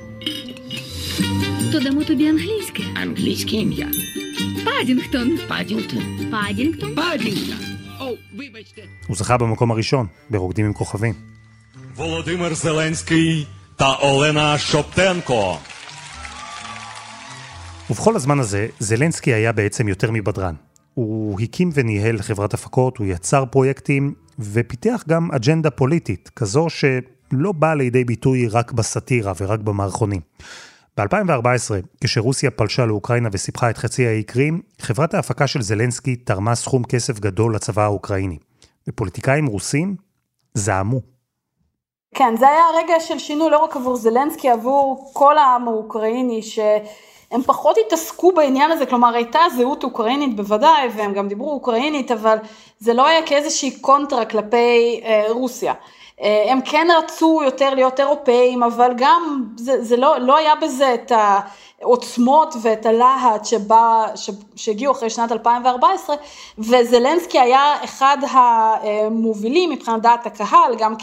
То 1.73 1.80
дамо 1.80 2.04
тобі 2.04 2.26
англійське. 2.26 2.83
Англійське 3.02 3.57
ім'я. 3.57 3.90
Падінгтон. 4.64 5.38
Падінгтон. 5.49 6.02
Падінгтон. 6.30 6.95
Падінгтон. 6.95 7.59
О, 8.00 8.14
вибачте. 8.38 8.83
הוא 9.07 9.16
זכה 9.16 9.37
במקום 9.37 9.71
הראשון, 9.71 10.07
ברוקדים 10.30 10.66
עם 10.66 10.73
כוכבים. 10.73 11.14
Володимир 11.97 12.54
Зеленський 12.54 13.47
та 13.76 13.97
Олена 14.02 14.59
Шоптенко. 14.59 15.57
ובכל 17.90 18.16
הזמן 18.16 18.40
הזה, 18.40 18.69
זלנסקי 18.78 19.35
היה 19.35 19.52
בעצם 19.52 19.88
יותר 19.88 20.11
מבדרן. 20.11 20.54
הוא 20.95 21.40
הקים 21.40 21.71
וניהל 21.75 22.19
חברת 22.19 22.54
הפקות, 22.54 22.99
הוא 22.99 23.07
יצר 23.07 23.45
פרויקטים, 23.47 24.14
ופיתח 24.38 25.04
גם 25.09 25.33
אג'נדה 25.33 25.71
פוליטית, 25.71 26.30
כזו 26.37 26.66
שלא 27.32 27.51
באה 27.51 27.75
לידי 27.75 28.03
ביטוי 28.03 28.48
רק 28.48 28.72
בסאטירה 28.72 29.34
ורק 29.38 29.60
במערכונים. 29.60 30.22
ב-2014, 30.98 31.74
כשרוסיה 32.01 32.51
פלשה 32.51 32.86
לאוקראינה 32.86 33.29
וסיפחה 33.32 33.70
את 33.70 33.77
חצי 33.77 34.08
האי 34.08 34.24
קרים, 34.24 34.62
חברת 34.82 35.13
ההפקה 35.13 35.48
של 35.48 35.62
זלנסקי 35.62 36.15
תרמה 36.15 36.55
סכום 36.55 36.84
כסף 36.84 37.20
גדול 37.20 37.55
לצבא 37.55 37.84
האוקראיני. 37.84 38.38
ופוליטיקאים 38.88 39.46
רוסים 39.46 39.96
זעמו. 40.53 41.00
כן, 42.15 42.36
זה 42.39 42.48
היה 42.50 42.63
רגע 42.77 42.94
של 43.00 43.20
שינוי 43.20 43.50
לא 43.50 43.58
רק 43.58 43.75
עבור 43.75 43.96
זלנסקי, 43.96 44.50
עבור 44.50 45.12
כל 45.13 45.38
העם 45.38 45.67
האוקראיני, 45.67 46.41
שהם 46.41 47.41
פחות 47.46 47.77
התעסקו 47.86 48.32
בעניין 48.32 48.72
הזה, 48.72 48.86
כלומר 48.86 49.15
הייתה 49.15 49.39
זהות 49.58 49.84
אוקראינית 49.84 50.36
בוודאי, 50.36 50.89
והם 50.96 51.13
גם 51.13 51.27
דיברו 51.27 51.51
אוקראינית, 51.51 52.12
אבל 52.12 52.38
זה 52.79 52.94
לא 52.94 53.08
היה 53.08 53.25
כאיזושהי 53.25 53.79
קונטרה 53.79 54.25
כלפי 54.25 55.01
אה, 55.03 55.25
רוסיה. 55.29 55.74
אה, 56.22 56.51
הם 56.51 56.62
כן 56.62 56.88
רצו 56.98 57.41
יותר 57.45 57.74
להיות 57.74 58.00
אירופאים, 58.00 58.63
אבל 58.63 58.91
גם 58.98 59.45
זה, 59.57 59.84
זה 59.84 59.98
לא, 59.98 60.17
לא 60.19 60.38
היה 60.38 60.55
בזה 60.55 60.93
את 60.93 61.12
העוצמות 61.82 62.55
ואת 62.62 62.86
הלהט 62.86 63.46
שבא, 63.46 64.05
ש, 64.15 64.29
שהגיעו 64.55 64.91
אחרי 64.91 65.10
שנת 65.10 65.32
2014, 65.32 66.15
וזלנסקי 66.58 67.39
היה 67.39 67.84
אחד 67.84 68.17
המובילים 68.29 69.70
מבחינת 69.70 70.01
דעת 70.01 70.25
הקהל, 70.25 70.75
גם 70.77 70.96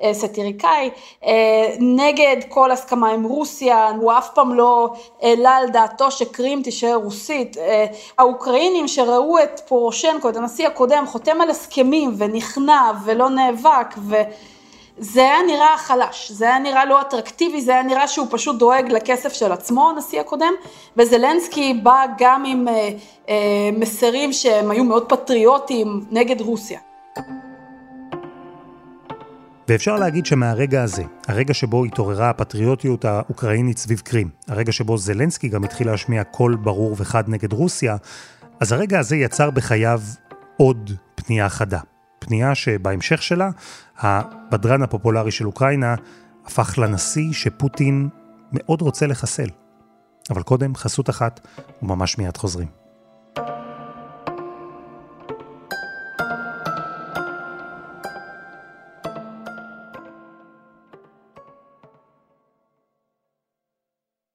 כסטיריקאי, 0.00 0.90
אה, 1.24 1.74
נגד 1.80 2.36
כל 2.48 2.70
הסכמה 2.70 3.10
עם 3.10 3.24
רוסיה, 3.24 3.90
הוא 3.90 4.12
אף 4.12 4.30
פעם 4.34 4.54
לא 4.54 4.88
העלה 5.22 5.56
על 5.56 5.68
דעתו 5.68 6.10
שקרים 6.10 6.62
תישאר 6.62 6.94
רוסית. 6.94 7.56
אה, 7.58 7.86
האוקראינים 8.18 8.88
שראו 8.88 9.38
את 9.38 9.60
פורושנקו, 9.68 10.28
את 10.28 10.36
הנשיא 10.36 10.66
הקודם, 10.66 11.04
חותם 11.06 11.40
על 11.40 11.50
הסכמים 11.50 12.14
ונכנע 12.18 12.90
ולא 13.04 13.30
נאבק, 13.30 13.94
ו... 13.98 14.16
זה 14.98 15.20
היה 15.20 15.38
נראה 15.46 15.78
חלש, 15.78 16.30
זה 16.30 16.44
היה 16.44 16.58
נראה 16.58 16.84
לא 16.84 17.00
אטרקטיבי, 17.00 17.60
זה 17.60 17.72
היה 17.72 17.82
נראה 17.82 18.08
שהוא 18.08 18.26
פשוט 18.30 18.58
דואג 18.58 18.92
לכסף 18.92 19.32
של 19.32 19.52
עצמו, 19.52 19.90
הנשיא 19.90 20.20
הקודם, 20.20 20.52
וזלנסקי 20.96 21.74
בא 21.74 22.04
גם 22.18 22.44
עם 22.44 22.68
אה, 22.68 22.88
אה, 23.28 23.34
מסרים 23.78 24.32
שהם 24.32 24.70
היו 24.70 24.84
מאוד 24.84 25.08
פטריוטיים 25.08 26.04
נגד 26.10 26.40
רוסיה. 26.40 26.80
ואפשר 29.68 29.96
להגיד 29.96 30.26
שמהרגע 30.26 30.82
הזה, 30.82 31.02
הרגע 31.28 31.54
שבו 31.54 31.84
התעוררה 31.84 32.30
הפטריוטיות 32.30 33.04
האוקראינית 33.04 33.78
סביב 33.78 34.00
קרים, 34.00 34.28
הרגע 34.48 34.72
שבו 34.72 34.98
זלנסקי 34.98 35.48
גם 35.48 35.64
התחיל 35.64 35.86
להשמיע 35.86 36.24
קול 36.24 36.56
ברור 36.56 36.94
וחד 36.96 37.24
נגד 37.28 37.52
רוסיה, 37.52 37.96
אז 38.60 38.72
הרגע 38.72 38.98
הזה 38.98 39.16
יצר 39.16 39.50
בחייו 39.50 40.00
עוד 40.56 40.90
פנייה 41.14 41.48
חדה. 41.48 41.80
פנייה 42.30 42.54
שבהמשך 42.54 43.22
שלה, 43.22 43.50
הבדרן 43.98 44.82
הפופולרי 44.82 45.30
של 45.30 45.46
אוקראינה 45.46 45.94
הפך 46.46 46.78
לנשיא 46.78 47.32
שפוטין 47.32 48.08
מאוד 48.52 48.82
רוצה 48.82 49.06
לחסל. 49.06 49.48
אבל 50.30 50.42
קודם, 50.42 50.74
חסות 50.74 51.10
אחת, 51.10 51.40
וממש 51.82 52.18
מיד 52.18 52.36
חוזרים. 52.36 52.79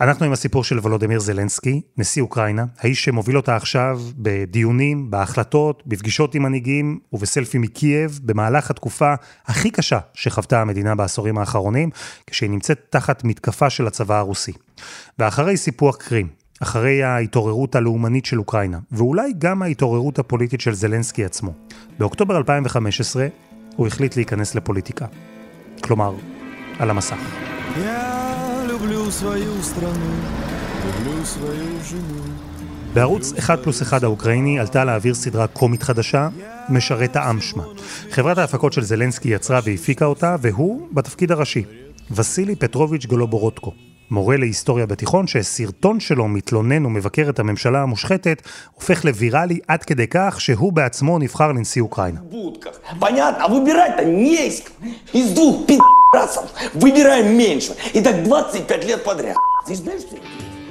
אנחנו 0.00 0.26
עם 0.26 0.32
הסיפור 0.32 0.64
של 0.64 0.78
וולודמיר 0.78 1.20
זלנסקי, 1.20 1.80
נשיא 1.96 2.22
אוקראינה, 2.22 2.64
האיש 2.78 3.04
שמוביל 3.04 3.36
אותה 3.36 3.56
עכשיו 3.56 4.00
בדיונים, 4.16 5.10
בהחלטות, 5.10 5.82
בפגישות 5.86 6.34
עם 6.34 6.42
מנהיגים 6.42 6.98
ובסלפי 7.12 7.58
מקייב, 7.58 8.20
במהלך 8.22 8.70
התקופה 8.70 9.14
הכי 9.46 9.70
קשה 9.70 9.98
שחוותה 10.14 10.60
המדינה 10.60 10.94
בעשורים 10.94 11.38
האחרונים, 11.38 11.90
כשהיא 12.26 12.50
נמצאת 12.50 12.80
תחת 12.90 13.24
מתקפה 13.24 13.70
של 13.70 13.86
הצבא 13.86 14.18
הרוסי. 14.18 14.52
ואחרי 15.18 15.56
סיפוח 15.56 15.96
קרים, 15.96 16.28
אחרי 16.60 17.02
ההתעוררות 17.02 17.74
הלאומנית 17.74 18.26
של 18.26 18.38
אוקראינה, 18.38 18.78
ואולי 18.92 19.32
גם 19.38 19.62
ההתעוררות 19.62 20.18
הפוליטית 20.18 20.60
של 20.60 20.74
זלנסקי 20.74 21.24
עצמו, 21.24 21.52
באוקטובר 21.98 22.36
2015 22.36 23.26
הוא 23.76 23.86
החליט 23.86 24.16
להיכנס 24.16 24.54
לפוליטיקה. 24.54 25.06
כלומר, 25.80 26.14
על 26.78 26.90
המסך. 26.90 27.16
Yeah. 27.76 28.19
люблю 29.09 29.11
свою 29.11 29.63
страну, 29.63 30.11
люблю 30.85 31.25
свою 31.25 31.79
жену. 31.89 32.21
בערוץ 32.93 33.33
1 33.39 33.63
פלוס 33.63 33.81
1 33.81 34.03
האוקראיני 34.03 34.59
עלתה 34.59 34.85
לאוויר 34.85 35.13
סדרה 35.13 35.47
קומית 35.47 35.83
חדשה, 35.83 36.29
משרת 36.69 37.15
העם 37.15 37.41
שמה. 37.41 37.63
חברת 38.11 38.37
ההפקות 38.37 38.73
של 38.73 38.83
זלנסקי 38.83 39.29
יצרה 39.29 39.59
והפיקה 39.63 40.05
אותה, 40.05 40.35
והוא 40.41 40.87
בתפקיד 40.91 41.31
הראשי, 41.31 41.63
וסילי 42.11 42.55
פטרוביץ' 42.55 43.05
גולובורודקו. 43.05 43.71
מורה 44.11 44.37
להיסטוריה 44.37 44.85
בתיכון 44.85 45.27
שסרטון 45.27 45.99
שלו 45.99 46.27
מתלונן 46.27 46.85
ומבקר 46.85 47.29
את 47.29 47.39
הממשלה 47.39 47.81
המושחתת, 47.81 48.41
הופך 48.73 49.05
לוויראלי 49.05 49.59
עד 49.67 49.83
כדי 49.83 50.07
כך 50.09 50.41
שהוא 50.41 50.73
בעצמו 50.73 51.19
נבחר 51.19 51.47
לנשיא 51.47 51.81
אוקראינה. 51.81 52.19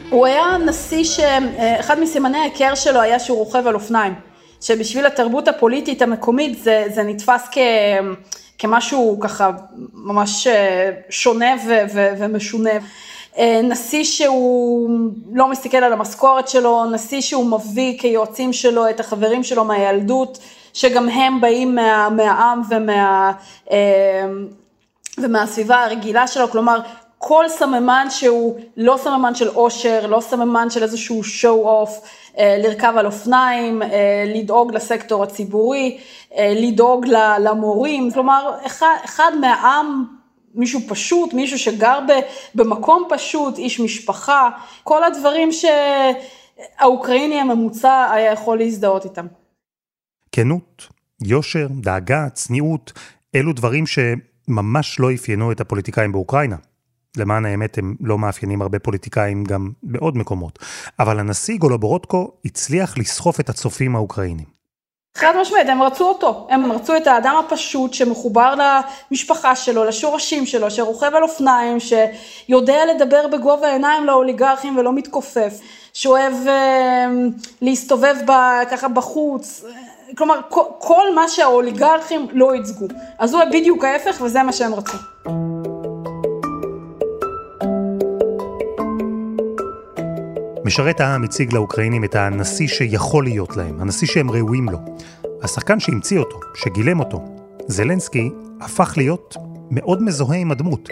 הוא 0.09 0.25
היה 0.25 0.57
נשיא 0.65 1.03
שאחד 1.03 1.99
מסימני 1.99 2.37
ההיכר 2.37 2.75
שלו 2.75 3.01
היה 3.01 3.19
שהוא 3.19 3.37
רוכב 3.37 3.67
על 3.67 3.75
אופניים. 3.75 4.13
שבשביל 4.61 5.05
התרבות 5.05 5.47
הפוליטית 5.47 6.01
המקומית 6.01 6.63
זה, 6.63 6.85
זה 6.93 7.03
נתפס 7.03 7.47
כ, 7.51 7.57
כמשהו 8.57 9.17
ככה 9.21 9.51
ממש 9.93 10.47
אה, 10.47 10.91
שונה 11.09 11.55
ו, 11.67 11.73
ו, 11.93 12.09
ומשונה. 12.17 12.69
אה, 13.37 13.61
נשיא 13.63 14.03
שהוא 14.03 14.89
לא 15.33 15.47
מסתכל 15.47 15.77
על 15.77 15.93
המשכורת 15.93 16.47
שלו, 16.47 16.85
נשיא 16.85 17.21
שהוא 17.21 17.45
מביא 17.45 17.99
כיועצים 17.99 18.53
שלו 18.53 18.89
את 18.89 18.99
החברים 18.99 19.43
שלו 19.43 19.65
מהילדות, 19.65 20.39
שגם 20.73 21.09
הם 21.09 21.41
באים 21.41 21.75
מה, 21.75 22.09
מהעם 22.09 22.61
ומה, 22.69 23.31
אה, 23.71 23.77
ומהסביבה 25.23 25.83
הרגילה 25.83 26.27
שלו, 26.27 26.49
כלומר 26.49 26.79
כל 27.17 27.45
סממן 27.49 28.07
שהוא 28.09 28.59
לא 28.77 28.99
סממן 29.03 29.35
של 29.35 29.47
עושר, 29.47 30.07
לא 30.07 30.19
סממן 30.21 30.69
של 30.69 30.83
איזשהו 30.83 31.21
show 31.21 31.65
off, 31.65 32.07
אה, 32.37 32.57
לרכב 32.63 32.93
על 32.97 33.05
אופניים, 33.05 33.81
לדאוג 34.35 34.73
לסקטור 34.73 35.23
הציבורי, 35.23 35.97
לדאוג 36.39 37.05
למורים, 37.39 38.11
כלומר 38.11 38.51
אחד, 38.65 38.95
אחד 39.05 39.31
מהעם 39.41 40.05
מישהו 40.55 40.79
פשוט, 40.87 41.33
מישהו 41.33 41.59
שגר 41.59 41.99
במקום 42.55 43.07
פשוט, 43.09 43.57
איש 43.57 43.79
משפחה, 43.79 44.49
כל 44.83 45.03
הדברים 45.03 45.49
שהאוקראיני 45.51 47.39
הממוצע 47.39 48.11
היה 48.11 48.31
יכול 48.31 48.57
להזדהות 48.57 49.05
איתם. 49.05 49.27
כנות, 50.31 50.87
יושר, 51.21 51.67
דאגה, 51.81 52.29
צניעות, 52.33 52.93
אלו 53.35 53.53
דברים 53.53 53.85
שממש 54.49 54.99
לא 54.99 55.13
אפיינו 55.13 55.51
את 55.51 55.61
הפוליטיקאים 55.61 56.11
באוקראינה. 56.11 56.55
למען 57.17 57.45
האמת 57.45 57.77
הם 57.77 57.95
לא 58.01 58.17
מאפיינים 58.17 58.61
הרבה 58.61 58.79
פוליטיקאים 58.79 59.43
גם 59.43 59.71
בעוד 59.83 60.17
מקומות. 60.17 60.59
אבל 60.99 61.19
הנשיא 61.19 61.57
גולובורודקו 61.57 62.31
הצליח 62.45 62.97
לסחוף 62.97 63.39
את 63.39 63.49
הצופים 63.49 63.95
האוקראינים. 63.95 64.59
חד 65.17 65.33
משמעית, 65.41 65.69
הם 65.69 65.83
רצו 65.83 66.09
אותו. 66.09 66.47
הם 66.49 66.71
רצו 66.71 66.97
את 66.97 67.07
האדם 67.07 67.35
הפשוט 67.45 67.93
שמחובר 67.93 68.53
למשפחה 69.11 69.55
שלו, 69.55 69.85
לשורשים 69.85 70.45
שלו, 70.45 70.71
שרוכב 70.71 71.11
על 71.15 71.23
אופניים, 71.23 71.77
שיודע 71.79 72.85
לדבר 72.85 73.27
בגובה 73.27 73.67
העיניים 73.67 74.05
לאוליגרכים 74.05 74.77
ולא 74.77 74.93
מתכופף, 74.93 75.59
שאוהב 75.93 76.33
אה, 76.47 77.07
להסתובב 77.61 78.15
ב, 78.25 78.31
ככה 78.71 78.87
בחוץ. 78.87 79.63
כלומר, 80.17 80.39
כל, 80.79 81.15
מה 81.15 81.27
שהאוליגרכים 81.27 82.27
לא 82.33 82.55
ייצגו. 82.55 82.87
אז 83.19 83.33
הוא 83.33 83.41
בדיוק 83.51 83.83
ההפך 83.83 84.21
וזה 84.21 84.43
מה 84.43 84.53
שהם 84.53 84.73
רצו. 84.73 84.97
משרת 90.65 90.99
העם 90.99 91.23
הציג 91.23 91.53
לאוקראינים 91.53 92.03
את 92.03 92.15
הנשיא 92.15 92.67
שיכול 92.67 93.23
להיות 93.23 93.57
להם, 93.57 93.81
הנשיא 93.81 94.07
שהם 94.07 94.31
ראויים 94.31 94.69
לו. 94.69 94.77
השחקן 95.43 95.79
שהמציא 95.79 96.19
אותו, 96.19 96.39
שגילם 96.55 96.99
אותו, 96.99 97.25
זלנסקי, 97.67 98.29
הפך 98.61 98.93
להיות 98.97 99.35
מאוד 99.71 100.03
מזוהה 100.03 100.37
עם 100.37 100.51
הדמות. 100.51 100.89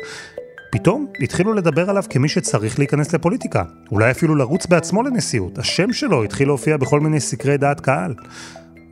פתאום 0.71 1.07
התחילו 1.19 1.53
לדבר 1.53 1.89
עליו 1.89 2.03
כמי 2.09 2.29
שצריך 2.29 2.79
להיכנס 2.79 3.13
לפוליטיקה, 3.13 3.63
אולי 3.91 4.11
אפילו 4.11 4.35
לרוץ 4.35 4.65
בעצמו 4.65 5.03
לנשיאות. 5.03 5.57
השם 5.57 5.93
שלו 5.93 6.23
התחיל 6.23 6.47
להופיע 6.47 6.77
בכל 6.77 6.99
מיני 6.99 7.19
סקרי 7.19 7.57
דעת 7.57 7.79
קהל. 7.79 8.13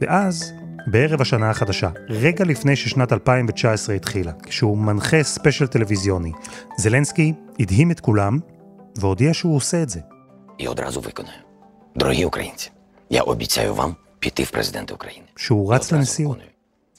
ואז, 0.01 0.53
בערב 0.87 1.21
השנה 1.21 1.51
החדשה, 1.51 1.91
רגע 2.09 2.45
לפני 2.45 2.77
ששנת 2.77 3.13
2019 3.13 3.95
התחילה, 3.95 4.33
כשהוא 4.43 4.79
מנחה 4.79 5.23
ספיישל 5.23 5.67
טלוויזיוני, 5.67 6.33
זלנסקי 6.77 7.33
הדהים 7.61 7.91
את 7.91 8.01
כולם 8.01 8.39
והודיע 8.99 9.35
שהוא 9.35 9.57
עושה 9.57 9.83
את 9.83 9.89
זה. 9.91 10.01
І 10.59 10.69
одразу 10.69 11.01
виконаю. 11.01 11.41
Дорогі 11.97 12.25
українці, 12.25 12.71
я 13.11 13.23
обіцяю 13.23 13.75
вам 13.75 13.97
піти 14.19 14.43
в 14.45 14.51
президенти 14.51 14.95
України. 14.95 15.27
שהוא 15.37 15.73
Я 15.73 15.77
רץ 15.77 15.87
одразу 15.87 15.97
לנשיאות. 15.97 16.37
виконую. 16.37 16.51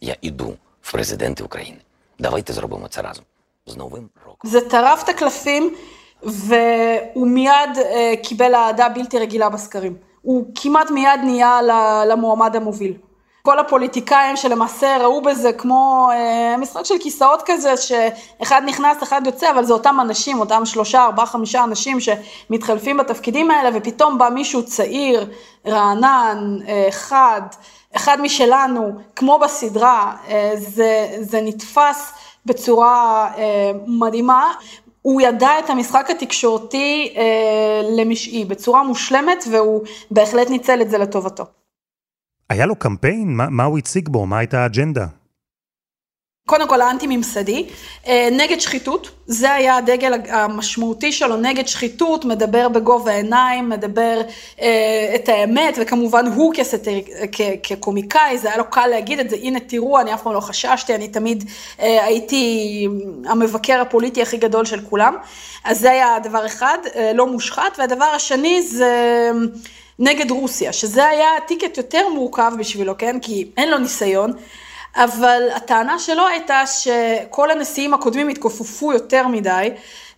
Я 0.01 0.15
іду 0.21 0.53
в 0.81 0.91
президенти 0.91 1.43
України. 1.43 1.77
Давайте 2.19 2.53
зробимо 2.53 2.88
це 2.88 3.01
разом. 3.01 3.23
З 3.67 3.75
Новим 3.77 4.09
роком. 4.25 4.50
זה 4.51 4.61
טרף 4.69 5.03
את 5.03 5.09
הקלפים, 5.09 5.75
והוא 6.23 7.27
מיד 7.27 7.73
אה, 7.77 8.13
קיבל 8.23 8.55
אהדה 8.55 8.89
בלתי 8.89 9.19
רגילה 9.19 9.50
בסקרים. 9.50 9.93
הוא 10.26 10.45
כמעט 10.54 10.90
מיד 10.90 11.21
נהיה 11.25 11.61
למועמד 12.06 12.56
המוביל. 12.56 12.92
כל 13.42 13.59
הפוליטיקאים 13.59 14.37
שלמעשה 14.37 14.97
ראו 15.00 15.23
בזה 15.23 15.52
כמו 15.52 16.09
אה, 16.12 16.56
משחק 16.56 16.85
של 16.85 16.95
כיסאות 17.00 17.42
כזה, 17.47 17.75
שאחד 17.76 18.62
נכנס, 18.66 19.02
אחד 19.02 19.23
יוצא, 19.26 19.50
אבל 19.50 19.64
זה 19.64 19.73
אותם 19.73 19.97
אנשים, 20.00 20.40
אותם 20.40 20.62
שלושה, 20.64 21.04
ארבעה, 21.04 21.26
חמישה 21.26 21.64
אנשים 21.64 21.99
שמתחלפים 22.00 22.97
בתפקידים 22.97 23.50
האלה, 23.50 23.71
ופתאום 23.75 24.18
בא 24.18 24.28
מישהו 24.28 24.64
צעיר, 24.64 25.30
רענן, 25.66 26.59
אה, 26.68 26.88
חד, 26.90 27.42
אחד 27.97 28.21
משלנו, 28.21 28.92
כמו 29.16 29.38
בסדרה, 29.38 30.12
אה, 30.28 30.52
זה, 30.56 31.09
זה 31.21 31.40
נתפס 31.42 32.12
בצורה 32.47 33.28
מדהימה. 33.87 34.52
הוא 35.06 35.20
ידע 35.20 35.50
את 35.64 35.70
המשחק 35.70 36.06
התקשורתי 36.10 37.14
אה, 37.16 37.22
למשעי 37.96 38.44
בצורה 38.44 38.82
מושלמת, 38.84 39.44
והוא 39.50 39.82
בהחלט 40.10 40.50
ניצל 40.50 40.82
את 40.82 40.90
זה 40.90 40.98
לטובתו. 40.98 41.44
היה 42.50 42.66
לו 42.66 42.76
קמפיין? 42.76 43.36
מה, 43.36 43.48
מה 43.50 43.64
הוא 43.64 43.78
הציג 43.78 44.08
בו? 44.08 44.26
מה 44.26 44.38
הייתה 44.38 44.62
האג'נדה? 44.62 45.06
קודם 46.48 46.68
כל 46.68 46.80
האנטי-ממסדי, 46.80 47.66
אה, 48.06 48.28
נגד 48.32 48.60
שחיתות, 48.60 49.10
זה 49.26 49.52
היה 49.52 49.76
הדגל 49.76 50.12
המשמעותי 50.28 51.12
שלו, 51.12 51.36
נגד 51.36 51.66
שחיתות, 51.66 52.24
מדבר 52.24 52.68
בגובה 52.68 53.12
העיניים, 53.12 53.68
מדבר 53.68 54.20
אה, 54.60 55.12
את 55.14 55.28
האמת, 55.28 55.78
וכמובן 55.80 56.26
הוא 56.26 56.54
כסטר, 56.54 56.90
כ, 57.32 57.40
כקומיקאי, 57.62 58.38
זה 58.38 58.48
היה 58.48 58.56
לו 58.56 58.70
קל 58.70 58.86
להגיד 58.86 59.18
את 59.18 59.30
זה, 59.30 59.36
הנה 59.36 59.60
תראו, 59.60 60.00
אני 60.00 60.14
אף 60.14 60.22
פעם 60.22 60.32
לא 60.32 60.40
חששתי, 60.40 60.94
אני 60.94 61.08
תמיד 61.08 61.44
אה, 61.80 62.04
הייתי 62.04 62.88
המבקר 63.24 63.80
הפוליטי 63.80 64.22
הכי 64.22 64.36
גדול 64.36 64.64
של 64.64 64.80
כולם, 64.90 65.16
אז 65.64 65.80
זה 65.80 65.90
היה 65.90 66.18
דבר 66.22 66.46
אחד, 66.46 66.78
אה, 66.96 67.12
לא 67.14 67.26
מושחת, 67.26 67.78
והדבר 67.78 68.04
השני 68.04 68.62
זה... 68.62 69.30
נגד 69.99 70.30
רוסיה, 70.30 70.73
שזה 70.73 71.06
היה 71.06 71.28
טיקט 71.47 71.76
יותר 71.76 72.08
מורכב 72.08 72.52
בשבילו, 72.58 72.99
כן? 72.99 73.18
כי 73.23 73.49
אין 73.56 73.71
לו 73.71 73.78
ניסיון, 73.78 74.32
אבל 74.97 75.43
הטענה 75.56 75.99
שלו 75.99 76.26
הייתה 76.26 76.63
שכל 76.67 77.50
הנשיאים 77.50 77.95
הקודמים 77.95 78.28
התכופפו 78.28 78.93
יותר 78.93 79.28
מדי, 79.28 79.71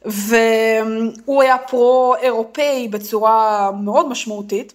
והוא 0.05 1.43
היה 1.43 1.59
פרו-אירופאי 1.59 2.89
בצורה 2.89 3.71
מאוד 3.83 4.09
משמעותית. 4.09 4.75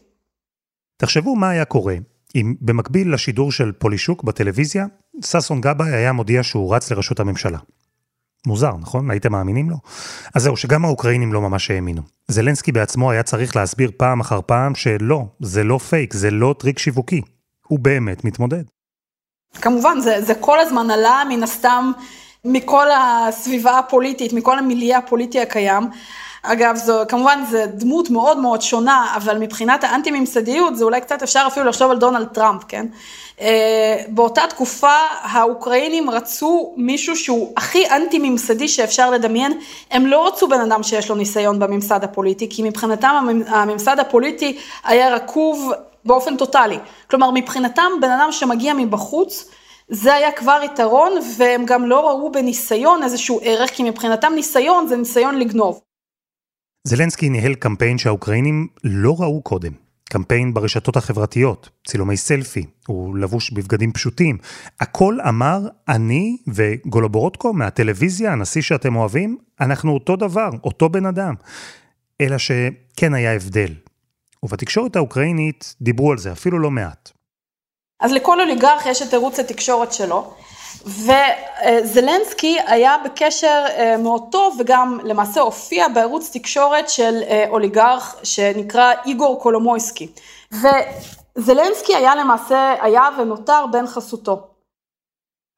תחשבו 0.97 1.35
מה 1.35 1.49
היה 1.49 1.65
קורה 1.65 1.95
אם 2.35 2.55
במקביל 2.61 3.13
לשידור 3.13 3.51
של 3.51 3.71
פולישוק 3.71 4.23
בטלוויזיה, 4.23 4.85
ששון 5.25 5.61
גבאי 5.61 5.89
היה 5.89 6.11
מודיע 6.11 6.43
שהוא 6.43 6.75
רץ 6.75 6.91
לראשות 6.91 7.19
הממשלה. 7.19 7.57
מוזר, 8.47 8.77
נכון? 8.77 9.11
הייתם 9.11 9.31
מאמינים 9.31 9.69
לו? 9.69 9.75
אז 10.35 10.43
זהו, 10.43 10.57
שגם 10.57 10.85
האוקראינים 10.85 11.33
לא 11.33 11.41
ממש 11.41 11.71
האמינו. 11.71 12.01
זלנסקי 12.27 12.71
בעצמו 12.71 13.11
היה 13.11 13.23
צריך 13.23 13.55
להסביר 13.55 13.91
פעם 13.97 14.19
אחר 14.19 14.39
פעם 14.45 14.75
שלא, 14.75 15.25
זה 15.39 15.63
לא 15.63 15.77
פייק, 15.77 16.13
זה 16.13 16.31
לא 16.31 16.55
טריק 16.59 16.79
שיווקי. 16.79 17.21
הוא 17.67 17.79
באמת 17.79 18.25
מתמודד. 18.25 18.63
כמובן, 19.61 19.99
זה, 19.99 20.21
זה 20.21 20.35
כל 20.35 20.59
הזמן 20.59 20.91
עלה 20.91 21.23
מן 21.29 21.43
הסתם 21.43 21.91
מכל 22.45 22.87
הסביבה 22.91 23.79
הפוליטית, 23.79 24.33
מכל 24.33 24.59
המיליה 24.59 24.97
הפוליטי 24.97 25.39
הקיים. 25.39 25.83
אגב, 26.45 26.75
זו, 26.75 27.01
כמובן 27.07 27.43
זו 27.51 27.57
דמות 27.67 28.09
מאוד 28.09 28.37
מאוד 28.37 28.61
שונה, 28.61 29.13
אבל 29.15 29.37
מבחינת 29.37 29.83
האנטי-ממסדיות, 29.83 30.75
זה 30.75 30.85
אולי 30.85 31.01
קצת 31.01 31.23
אפשר 31.23 31.43
אפילו 31.47 31.65
לחשוב 31.65 31.91
על 31.91 31.97
דונלד 31.97 32.27
טראמפ, 32.27 32.63
כן? 32.67 32.85
אה, 33.41 34.03
באותה 34.07 34.41
תקופה 34.49 34.95
האוקראינים 35.21 36.09
רצו 36.09 36.73
מישהו 36.77 37.15
שהוא 37.15 37.53
הכי 37.57 37.89
אנטי-ממסדי 37.89 38.67
שאפשר 38.67 39.09
לדמיין, 39.11 39.59
הם 39.91 40.05
לא 40.05 40.27
רצו 40.27 40.47
בן 40.47 40.59
אדם 40.59 40.83
שיש 40.83 41.09
לו 41.09 41.15
ניסיון 41.15 41.59
בממסד 41.59 42.03
הפוליטי, 42.03 42.49
כי 42.49 42.63
מבחינתם 42.63 43.27
הממסד 43.47 43.99
הפוליטי 43.99 44.57
היה 44.83 45.15
רקוב 45.15 45.71
באופן 46.05 46.37
טוטאלי. 46.37 46.79
כלומר, 47.09 47.31
מבחינתם 47.33 47.91
בן 48.01 48.09
אדם 48.09 48.31
שמגיע 48.31 48.73
מבחוץ, 48.73 49.49
זה 49.89 50.13
היה 50.13 50.31
כבר 50.31 50.59
יתרון, 50.65 51.11
והם 51.37 51.65
גם 51.65 51.85
לא 51.85 52.09
ראו 52.09 52.31
בניסיון 52.31 53.03
איזשהו 53.03 53.39
ערך, 53.43 53.69
כי 53.69 53.83
מבחינתם 53.83 54.31
ניסיון 54.35 54.87
זה 54.87 54.97
ניסיון 54.97 55.39
לגנוב. 55.39 55.79
זלנסקי 56.87 57.29
ניהל 57.29 57.55
קמפיין 57.55 57.97
שהאוקראינים 57.97 58.67
לא 58.83 59.15
ראו 59.19 59.41
קודם. 59.41 59.71
קמפיין 60.09 60.53
ברשתות 60.53 60.97
החברתיות, 60.97 61.69
צילומי 61.87 62.17
סלפי, 62.17 62.65
הוא 62.87 63.17
לבוש 63.17 63.51
בבגדים 63.51 63.91
פשוטים. 63.91 64.37
הכל 64.79 65.17
אמר, 65.29 65.59
אני 65.87 66.37
וגולובורודקו 66.47 67.53
מהטלוויזיה, 67.53 68.31
הנשיא 68.31 68.61
שאתם 68.61 68.95
אוהבים, 68.95 69.37
אנחנו 69.61 69.91
אותו 69.91 70.15
דבר, 70.15 70.49
אותו 70.63 70.89
בן 70.89 71.05
אדם. 71.05 71.33
אלא 72.21 72.37
שכן 72.37 73.13
היה 73.13 73.33
הבדל. 73.33 73.73
ובתקשורת 74.43 74.95
האוקראינית 74.95 75.75
דיברו 75.81 76.11
על 76.11 76.17
זה 76.17 76.31
אפילו 76.31 76.59
לא 76.59 76.71
מעט. 76.71 77.11
אז 77.99 78.11
לכל 78.11 78.41
אוליגרך 78.41 78.85
יש 78.85 79.01
את 79.01 79.13
ערוץ 79.13 79.39
התקשורת 79.39 79.93
שלו, 79.93 80.33
וזלנסקי 80.85 82.57
היה 82.67 82.95
בקשר 83.05 83.65
מאוד 83.99 84.23
טוב 84.31 84.57
וגם 84.59 84.99
למעשה 85.03 85.41
הופיע 85.41 85.87
בערוץ 85.87 86.29
תקשורת 86.33 86.89
של 86.89 87.21
אוליגרך 87.49 88.15
שנקרא 88.23 88.93
איגור 89.05 89.39
קולומויסקי. 89.41 90.07
וזלנסקי 90.51 91.95
היה 91.95 92.15
למעשה, 92.15 92.73
היה 92.81 93.03
ונותר 93.21 93.65
בן 93.71 93.87
חסותו. 93.87 94.47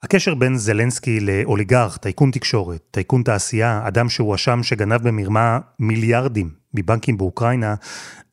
הקשר 0.04 0.36
בין 0.36 0.58
זלנסקי 0.58 1.19
לאוליגרך, 1.19 1.98
טייקון 1.98 2.32
תקשורת, 2.32 2.82
טייקון 2.91 3.24
תעשייה, 3.24 3.82
אדם 3.88 4.10
שהואשם 4.10 4.63
שגנב 4.63 5.08
במרמה 5.08 5.60
מיליארדים 5.80 6.50
מבנקים 6.74 7.17
באוקראינה, 7.17 7.76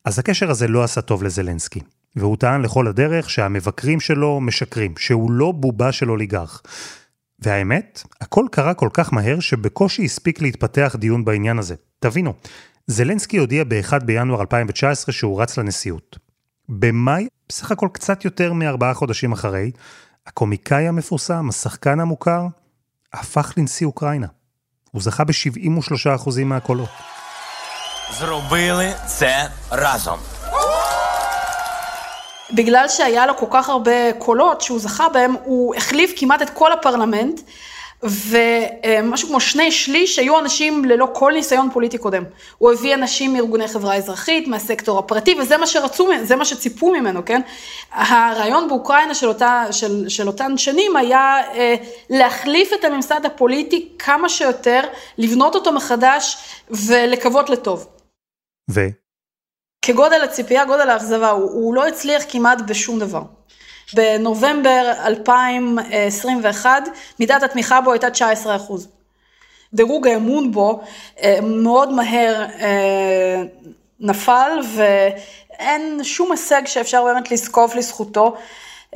אז 0.05 0.19
הקשר 0.19 0.51
הזה 0.51 0.69
לא 0.69 0.85
עשה 0.85 1.01
טוב 1.01 1.23
לזלנסקי. 1.23 1.81
והוא 2.17 2.37
טען 2.37 2.63
לכל 2.63 2.89
הדרך 2.89 3.31
שהמבקרים 3.31 4.01
שלו 4.01 4.41
משקרים, 4.41 4.95
שהוא 4.97 5.31
לא 5.31 5.53
בובה 5.53 5.93
של 5.93 6.11
אוליגרך. 6.11 6.63
והאמת, 7.39 8.03
הכל 8.21 8.47
קרה 8.51 8.75
כל 8.75 8.89
כך 8.93 9.13
מהר 9.13 9.41
שבקושי 9.41 10.05
הספיק 10.05 10.43
להתפתח 10.43 10.97
דיון 10.99 11.25
בעניין 11.25 11.59
הזה. 11.59 11.75
תבינו, 11.99 12.35
זלנסקי 12.87 13.37
הודיע 13.37 13.65
ב-1 13.65 14.05
בינואר 14.05 14.41
2019 14.41 15.13
שהוא 15.13 15.43
רץ 15.43 15.59
לנשיאות. 15.59 16.19
במאי, 16.69 17.27
בסך 17.49 17.71
הכל 17.71 17.89
קצת 17.93 18.25
יותר 18.25 18.53
מארבעה 18.53 18.95
חודשים 18.95 19.33
אחרי, 19.33 19.71
הקומיקאי 20.27 20.89
המפורסם, 20.89 21.49
השחקן 21.49 22.01
המוכר, 22.01 22.47
הפך 23.13 23.53
לנשיא 23.57 23.87
אוקראינה. 23.87 24.27
הוא 24.91 25.03
זכה 25.03 25.25
ב-73% 25.25 26.45
מהקולות. 26.45 26.91
Зробили 28.20 28.94
це 29.06 29.48
разом. 29.72 30.20
בגלל 32.52 32.88
שהיה 32.88 33.26
לו 33.26 33.38
כל 33.38 33.46
כך 33.50 33.70
הרבה 33.70 34.14
קולות 34.14 34.62
שהוא 34.62 34.80
זכה 34.80 35.10
בהם, 35.10 35.36
הוא 35.44 35.76
החליף 35.76 36.14
כמעט 36.16 36.42
את 36.42 36.50
כל 36.50 36.72
הפרלמנט, 36.72 37.42
ומשהו 38.04 39.28
כמו 39.28 39.40
שני 39.40 39.72
שליש 39.72 40.20
היו 40.20 40.40
אנשים 40.40 40.86
ללא 40.86 41.08
כל 41.14 41.32
ניסיון 41.36 41.70
פוליטי 41.74 41.98
קודם. 41.98 42.24
הוא 42.58 42.72
הביא 42.72 42.94
אנשים 42.94 43.34
מארגוני 43.34 43.68
חברה 43.68 43.96
אזרחית, 43.96 44.48
מהסקטור 44.48 45.00
הפרטי, 45.00 45.36
וזה 45.40 45.58
מה 45.58 45.68
שרצו, 45.68 46.10
זה 46.24 46.36
מה 46.36 46.46
שציפו 46.46 46.92
ממנו, 46.92 47.26
כן? 47.26 47.42
הרעיון 47.92 48.68
באוקראינה 48.68 49.16
של, 49.16 49.28
אותה, 49.28 49.66
של, 49.72 50.10
של 50.10 50.28
אותן 50.28 50.58
שנים 50.58 50.96
היה 50.96 51.38
אה, 51.56 51.76
להחליף 52.10 52.74
את 52.74 52.86
הממסד 52.86 53.26
הפוליטי 53.26 53.90
כמה 54.00 54.30
שיותר, 54.30 54.82
לבנות 55.18 55.56
אותו 55.56 55.72
מחדש 55.72 56.38
ולקוות 56.70 57.50
לטוב. 57.50 57.88
ו? 58.75 58.81
כגודל 59.83 60.23
הציפייה, 60.25 60.65
גודל 60.65 60.91
האכזבה, 60.91 61.31
הוא, 61.31 61.51
הוא 61.51 61.75
לא 61.75 61.89
הצליח 61.89 62.23
כמעט 62.29 62.61
בשום 62.61 62.99
דבר. 62.99 63.23
בנובמבר 63.95 64.93
2021, 65.07 66.83
מידת 67.21 67.43
התמיכה 67.43 67.81
בו 67.81 67.93
הייתה 67.93 68.11
19 68.11 68.57
אחוז. 68.57 68.89
דירוג 69.75 70.07
האמון 70.07 70.53
בו 70.53 70.81
אה, 71.23 71.39
מאוד 71.43 71.93
מהר 71.93 72.47
אה, 72.61 73.43
נפל 74.01 74.59
ואין 74.77 76.05
שום 76.05 76.33
הישג 76.33 76.63
שאפשר 76.67 77.05
באמת 77.05 77.31
לזקוף 77.31 77.75
לזכותו. 77.75 78.37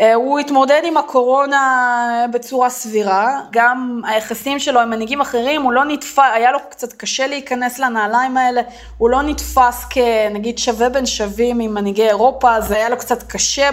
אה, 0.00 0.14
הוא 0.14 0.38
התמודד 0.38 0.80
עם 0.84 0.96
הקורונה 0.96 2.26
בצורה 2.32 2.70
סבירה, 2.70 3.40
גם 3.52 4.00
היחסים 4.04 4.58
שלו 4.58 4.80
עם 4.80 4.90
מנהיגים 4.90 5.20
אחרים, 5.20 5.62
הוא 5.62 5.72
לא 5.72 5.84
נתפס, 5.84 6.18
היה 6.34 6.52
לו 6.52 6.58
קצת 6.70 6.92
קשה 6.92 7.26
להיכנס 7.26 7.78
לנעליים 7.78 8.36
האלה, 8.36 8.60
הוא 8.98 9.10
לא 9.10 9.22
נתפס 9.22 9.84
כנגיד 9.90 10.58
שווה 10.58 10.88
בין 10.88 11.06
שווים 11.06 11.60
עם 11.60 11.74
מנהיגי 11.74 12.08
אירופה, 12.08 12.60
זה 12.60 12.76
היה 12.76 12.88
לו 12.88 12.96
קצת 12.98 13.22
קשה 13.22 13.70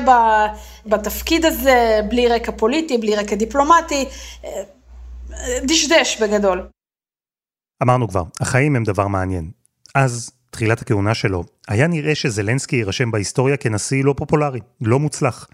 בתפקיד 0.86 1.46
הזה, 1.46 2.00
בלי 2.10 2.28
רקע 2.28 2.52
פוליטי, 2.52 2.98
בלי 2.98 3.16
רקע 3.16 3.36
דיפלומטי, 3.36 4.06
אה, 4.46 4.64
דשדש 5.64 6.22
בגדול. 6.22 6.68
אמרנו 7.84 8.08
כבר, 8.08 8.24
החיים 8.40 8.76
הם 8.76 8.84
דבר 8.84 9.08
מעניין. 9.08 9.52
אז 9.96 10.32
תחילת 10.54 10.82
הכהונה 10.82 11.14
שלו, 11.14 11.44
היה 11.68 11.88
נראה 11.88 12.16
שזלנסקי 12.16 12.76
יירשם 12.76 13.12
בהיסטוריה 13.12 13.58
כנשיא 13.58 14.04
לא 14.04 14.14
פופולרי, 14.18 14.60
לא 14.82 15.00
מוצלח. 15.00 15.48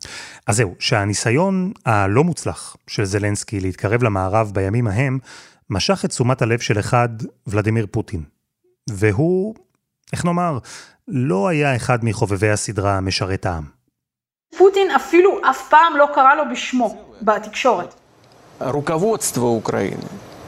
אז 0.48 0.56
זהו, 0.56 0.76
שהניסיון 0.80 1.72
הלא 1.86 2.24
מוצלח 2.24 2.76
של 2.88 3.06
זלנסקי 3.06 3.60
להתקרב 3.60 4.04
למערב 4.04 4.52
בימים 4.54 4.88
ההם, 4.88 5.20
משך 5.70 6.06
את 6.06 6.10
תשומת 6.10 6.42
הלב 6.42 6.60
של 6.60 6.80
אחד, 6.80 7.10
ולדימיר 7.48 7.88
פוטין. 7.92 8.24
והוא, 8.90 9.56
איך 10.14 10.26
נאמר, 10.26 10.58
לא 11.08 11.48
היה 11.48 11.76
אחד 11.76 12.06
מחובבי 12.06 12.50
הסדרה 12.50 13.02
משרת 13.02 13.46
העם. 13.46 13.64
פוטין 14.58 14.92
אפילו 14.92 15.40
אף 15.50 15.70
פעם 15.70 15.98
לא 15.98 16.08
קרא 16.16 16.36
לו 16.36 16.44
בשמו 16.52 17.16
בתקשורת. 17.22 17.94
רוקבוצטו 18.60 19.42
אוקראינה. 19.42 20.29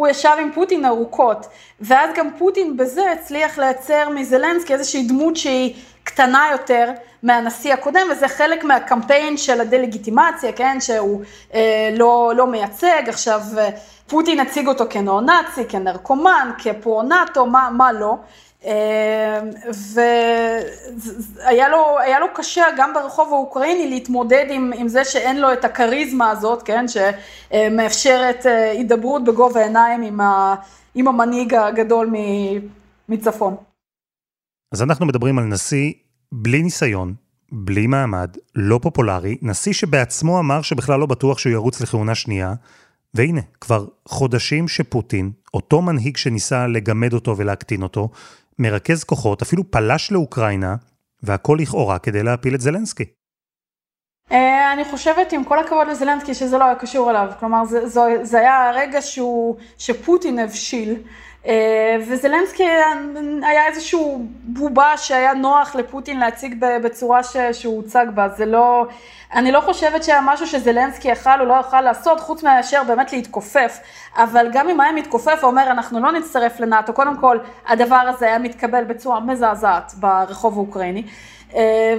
הוא 0.00 0.08
ישב 0.08 0.36
עם 0.40 0.50
פוטין 0.54 0.84
ארוכות, 0.84 1.46
ואז 1.80 2.10
גם 2.16 2.28
פוטין 2.38 2.76
בזה 2.76 3.12
הצליח 3.12 3.58
לייצר 3.58 4.08
מזלנסקי 4.08 4.72
איזושהי 4.72 5.02
דמות 5.02 5.36
שהיא 5.36 5.74
קטנה 6.04 6.48
יותר 6.52 6.90
מהנשיא 7.22 7.72
הקודם, 7.72 8.06
וזה 8.10 8.28
חלק 8.28 8.64
מהקמפיין 8.64 9.36
של 9.36 9.60
הדה-לגיטימציה, 9.60 10.52
כן, 10.52 10.80
שהוא 10.80 11.22
אה, 11.54 11.90
לא, 11.96 12.32
לא 12.36 12.46
מייצג, 12.46 13.02
עכשיו 13.08 13.40
אה, 13.58 13.68
פוטין 14.06 14.40
הציג 14.40 14.66
אותו 14.68 14.84
כנאו-נאצי, 14.90 15.64
כנרקומן, 15.68 16.50
כפרו-נאטו, 16.58 17.46
מה, 17.46 17.68
מה 17.72 17.92
לא. 17.92 18.16
אה, 18.66 19.40
והיה 21.44 21.68
לו, 21.68 21.96
לו 22.20 22.26
קשה 22.34 22.64
גם 22.76 22.94
ברחוב 22.94 23.28
האוקראיני 23.32 23.90
להתמודד 23.90 24.46
עם, 24.50 24.72
עם 24.76 24.88
זה 24.88 25.04
שאין 25.04 25.40
לו 25.40 25.52
את 25.52 25.64
הכריזמה 25.64 26.30
הזאת, 26.30 26.62
כן, 26.62 26.84
שמאפשרת 26.88 28.46
אה, 28.46 28.70
הידברות 28.70 29.24
בגובה 29.24 29.60
העיניים 29.60 30.02
עם, 30.02 30.20
ה, 30.20 30.54
עם 30.94 31.08
המנהיג 31.08 31.54
הגדול 31.54 32.12
מצפון. 33.08 33.56
אז 34.72 34.82
אנחנו 34.82 35.06
מדברים 35.06 35.38
על 35.38 35.44
נשיא 35.44 35.92
בלי 36.32 36.62
ניסיון, 36.62 37.14
בלי 37.52 37.86
מעמד, 37.86 38.36
לא 38.54 38.78
פופולרי, 38.82 39.36
נשיא 39.42 39.72
שבעצמו 39.72 40.38
אמר 40.38 40.62
שבכלל 40.62 41.00
לא 41.00 41.06
בטוח 41.06 41.38
שהוא 41.38 41.52
ירוץ 41.52 41.80
לכהונה 41.80 42.14
שנייה, 42.14 42.54
והנה, 43.14 43.40
כבר 43.60 43.86
חודשים 44.08 44.68
שפוטין, 44.68 45.30
אותו 45.54 45.82
מנהיג 45.82 46.16
שניסה 46.16 46.66
לגמד 46.66 47.12
אותו 47.12 47.36
ולהקטין 47.36 47.82
אותו, 47.82 48.08
מרכז 48.60 49.04
כוחות, 49.04 49.42
אפילו 49.42 49.70
פלש 49.70 50.12
לאוקראינה, 50.12 50.76
והכל 51.22 51.58
לכאורה 51.60 51.98
כדי 51.98 52.22
להפיל 52.22 52.54
את 52.54 52.60
זלנסקי. 52.60 53.04
אה, 54.32 54.72
אני 54.72 54.84
חושבת, 54.84 55.32
עם 55.32 55.44
כל 55.44 55.58
הכבוד 55.58 55.88
לזלנסקי, 55.88 56.34
שזה 56.34 56.58
לא 56.58 56.64
היה 56.64 56.74
קשור 56.74 57.10
אליו. 57.10 57.28
כלומר, 57.40 57.64
זה, 57.64 57.88
זה, 57.88 58.00
זה 58.22 58.38
היה 58.38 58.68
הרגע 58.68 59.02
שהוא, 59.02 59.56
שפוטין 59.78 60.38
הבשיל. 60.38 61.02
אה, 61.46 61.96
וזלנסקי 62.08 62.64
היה 63.42 63.66
איזשהו 63.66 64.26
בובה 64.42 64.96
שהיה 64.96 65.34
נוח 65.34 65.74
לפוטין 65.74 66.20
להציג 66.20 66.54
בצורה 66.60 67.22
ש, 67.22 67.36
שהוא 67.52 67.76
הוצג 67.76 68.06
בה, 68.14 68.28
זה 68.28 68.46
לא, 68.46 68.86
אני 69.32 69.52
לא 69.52 69.60
חושבת 69.60 70.04
שהיה 70.04 70.20
משהו 70.24 70.46
שזלנסקי 70.46 71.08
יכל 71.08 71.40
או 71.40 71.44
לא 71.44 71.54
יכל 71.60 71.80
לעשות, 71.80 72.20
חוץ 72.20 72.42
מאשר 72.42 72.82
באמת 72.84 73.12
להתכופף, 73.12 73.78
אבל 74.16 74.48
גם 74.52 74.68
אם 74.68 74.80
היה 74.80 74.92
מתכופף 74.92 75.38
ואומר 75.42 75.70
אנחנו 75.70 76.00
לא 76.00 76.12
נצטרף 76.12 76.60
לנאט"ו, 76.60 76.92
קודם 76.92 77.16
כל 77.16 77.38
הדבר 77.68 77.96
הזה 78.08 78.26
היה 78.26 78.38
מתקבל 78.38 78.84
בצורה 78.84 79.20
מזעזעת 79.20 79.92
ברחוב 79.96 80.54
האוקראיני, 80.56 81.02
אה, 81.54 81.94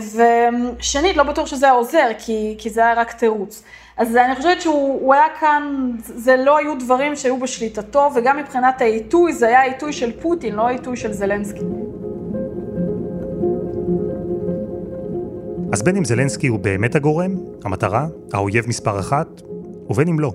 ושנית 0.79 1.17
לא 1.17 1.23
בטוח 1.23 1.47
שזה 1.47 1.65
היה 1.65 1.73
עוזר, 1.73 2.07
כי, 2.17 2.55
כי 2.57 2.69
זה 2.69 2.81
היה 2.81 2.93
רק 2.93 3.11
תירוץ. 3.11 3.63
אז 3.97 4.15
אני 4.15 4.35
חושבת 4.35 4.61
שהוא 4.61 5.13
היה 5.13 5.25
כאן, 5.39 5.91
זה 5.99 6.35
לא 6.37 6.57
היו 6.57 6.79
דברים 6.79 7.15
שהיו 7.15 7.39
בשליטתו, 7.39 8.09
וגם 8.15 8.37
מבחינת 8.37 8.81
העיתוי, 8.81 9.33
זה 9.33 9.47
היה 9.47 9.59
העיתוי 9.59 9.93
של 9.93 10.11
פוטין, 10.21 10.55
לא 10.55 10.67
העיתוי 10.67 10.97
של 10.97 11.13
זלנסקי. 11.13 11.65
אז 15.73 15.83
בין 15.83 15.95
אם 15.95 16.05
זלנסקי 16.05 16.47
הוא 16.47 16.59
באמת 16.59 16.95
הגורם, 16.95 17.35
המטרה, 17.63 18.07
האויב 18.33 18.67
מספר 18.67 18.99
אחת, 18.99 19.41
ובין 19.89 20.07
אם 20.07 20.19
לא. 20.19 20.33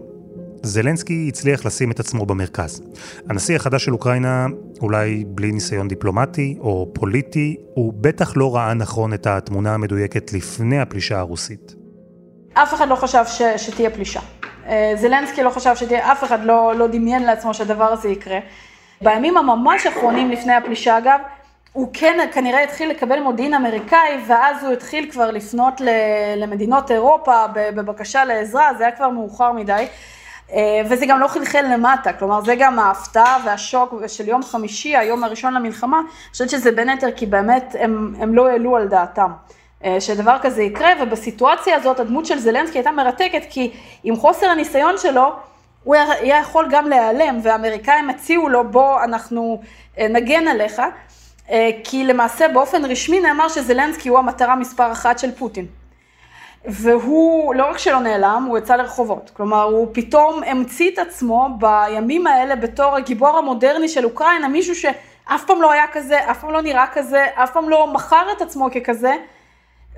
זלנסקי 0.62 1.28
הצליח 1.28 1.66
לשים 1.66 1.90
את 1.90 2.00
עצמו 2.00 2.26
במרכז. 2.26 2.82
הנשיא 3.28 3.56
החדש 3.56 3.84
של 3.84 3.92
אוקראינה, 3.92 4.46
אולי 4.80 5.24
בלי 5.28 5.52
ניסיון 5.52 5.88
דיפלומטי 5.88 6.56
או 6.60 6.90
פוליטי, 6.94 7.56
הוא 7.74 7.92
בטח 7.96 8.36
לא 8.36 8.56
ראה 8.56 8.74
נכון 8.74 9.14
את 9.14 9.26
התמונה 9.26 9.74
המדויקת 9.74 10.32
לפני 10.32 10.80
הפלישה 10.80 11.18
הרוסית. 11.18 11.85
אף 12.62 12.74
אחד 12.74 12.88
לא 12.88 12.94
חשב 12.94 13.24
ש, 13.26 13.42
שתהיה 13.42 13.90
פלישה. 13.90 14.20
אה, 14.68 14.92
זלנסקי 14.96 15.42
לא 15.42 15.50
חשב 15.50 15.76
שתהיה, 15.76 16.12
אף 16.12 16.24
אחד 16.24 16.44
לא, 16.44 16.74
לא 16.74 16.86
דמיין 16.86 17.22
לעצמו 17.22 17.54
שהדבר 17.54 17.92
הזה 17.92 18.08
יקרה. 18.08 18.38
בימים 19.00 19.36
הממש 19.36 19.86
אחרונים 19.86 20.30
לפני 20.30 20.54
הפלישה 20.54 20.98
אגב, 20.98 21.20
הוא 21.72 21.88
כן 21.92 22.28
כנראה 22.32 22.62
התחיל 22.62 22.90
לקבל 22.90 23.20
מודיעין 23.20 23.54
אמריקאי, 23.54 24.20
ואז 24.26 24.64
הוא 24.64 24.72
התחיל 24.72 25.10
כבר 25.10 25.30
לפנות 25.30 25.80
למדינות 26.36 26.90
אירופה 26.90 27.46
בבקשה 27.54 28.24
לעזרה, 28.24 28.70
זה 28.78 28.84
היה 28.84 28.92
כבר 28.96 29.08
מאוחר 29.08 29.52
מדי. 29.52 29.86
אה, 30.52 30.82
וזה 30.90 31.06
גם 31.06 31.20
לא 31.20 31.28
חלחל 31.28 31.64
למטה, 31.72 32.12
כלומר 32.12 32.40
זה 32.44 32.54
גם 32.54 32.78
ההפתעה 32.78 33.38
והשוק 33.44 33.94
של 34.06 34.28
יום 34.28 34.42
חמישי, 34.42 34.96
היום 34.96 35.24
הראשון 35.24 35.54
למלחמה, 35.54 35.98
אני 35.98 36.32
חושבת 36.32 36.50
שזה 36.50 36.72
בין 36.72 36.88
היתר 36.88 37.10
כי 37.16 37.26
באמת 37.26 37.76
הם, 37.78 38.14
הם 38.20 38.34
לא 38.34 38.48
העלו 38.48 38.76
על 38.76 38.88
דעתם. 38.88 39.30
אה, 39.84 40.00
שדבר 40.00 40.36
כזה 40.42 40.62
יקרה, 40.62 40.90
ובסיטואציה 41.00 41.76
הזאת 41.76 42.00
הדמות 42.00 42.26
של 42.26 42.38
זלנסקי 42.38 42.78
הייתה 42.78 42.90
מרתקת, 42.90 43.42
כי 43.50 43.70
עם 44.04 44.16
חוסר 44.16 44.46
הניסיון 44.46 44.98
שלו, 44.98 45.32
הוא 45.84 45.94
היה 45.94 46.38
יכול 46.38 46.66
גם 46.70 46.88
להיעלם, 46.88 47.38
והאמריקאים 47.42 48.10
הציעו 48.10 48.48
לו, 48.48 48.70
בוא, 48.70 49.04
אנחנו 49.04 49.60
אה, 49.98 50.08
נגן 50.08 50.48
עליך, 50.48 50.82
אה, 51.50 51.70
כי 51.84 52.04
למעשה 52.04 52.48
באופן 52.48 52.84
רשמי 52.84 53.20
נאמר 53.20 53.48
שזלנסקי 53.48 54.08
הוא 54.08 54.18
המטרה 54.18 54.56
מספר 54.56 54.92
אחת 54.92 55.18
של 55.18 55.32
פוטין. 55.32 55.66
והוא, 56.64 57.54
לא 57.54 57.70
רק 57.70 57.78
שלא 57.78 58.00
נעלם, 58.00 58.46
הוא 58.48 58.58
יצא 58.58 58.76
לרחובות. 58.76 59.30
כלומר, 59.34 59.62
הוא 59.62 59.88
פתאום 59.92 60.42
המציא 60.42 60.90
את 60.90 60.98
עצמו 60.98 61.48
בימים 61.58 62.26
האלה 62.26 62.56
בתור 62.56 62.96
הגיבור 62.96 63.38
המודרני 63.38 63.88
של 63.88 64.04
אוקראינה, 64.04 64.48
מישהו 64.48 64.74
שאף 64.74 65.44
פעם 65.46 65.62
לא 65.62 65.72
היה 65.72 65.84
כזה, 65.92 66.30
אף 66.30 66.40
פעם 66.40 66.52
לא 66.52 66.62
נראה 66.62 66.86
כזה, 66.92 67.24
אף 67.34 67.52
פעם 67.52 67.68
לא 67.68 67.92
מכר 67.92 68.26
את 68.36 68.42
עצמו 68.42 68.68
ככזה. 68.74 69.14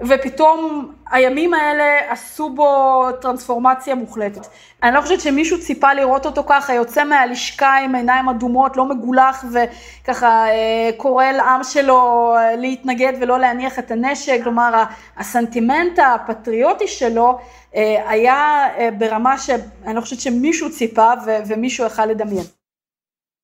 ופתאום 0.00 0.92
הימים 1.10 1.54
האלה 1.54 2.12
עשו 2.12 2.50
בו 2.50 3.02
טרנספורמציה 3.20 3.94
מוחלטת. 3.94 4.46
אני 4.82 4.94
לא 4.94 5.00
חושבת 5.00 5.20
שמישהו 5.20 5.60
ציפה 5.60 5.94
לראות 5.94 6.26
אותו 6.26 6.44
ככה, 6.48 6.74
יוצא 6.74 7.04
מהלשכה 7.04 7.78
עם 7.78 7.94
עיניים 7.94 8.28
אדומות, 8.28 8.76
לא 8.76 8.84
מגולח 8.84 9.44
וככה 9.52 10.48
אה, 10.48 10.90
קורא 10.96 11.24
לעם 11.24 11.64
שלו 11.64 12.34
אה, 12.36 12.56
להתנגד 12.56 13.12
ולא 13.20 13.38
להניח 13.38 13.78
את 13.78 13.90
הנשק, 13.90 14.40
כלומר 14.42 14.84
הסנטימנט 15.16 15.98
הפטריוטי 15.98 16.88
שלו 16.88 17.38
אה, 17.74 18.10
היה 18.10 18.66
ברמה 18.98 19.38
שאני 19.38 19.94
לא 19.94 20.00
חושבת 20.00 20.20
שמישהו 20.20 20.70
ציפה 20.70 21.12
ומישהו 21.46 21.86
יכל 21.86 22.06
לדמיין. 22.06 22.44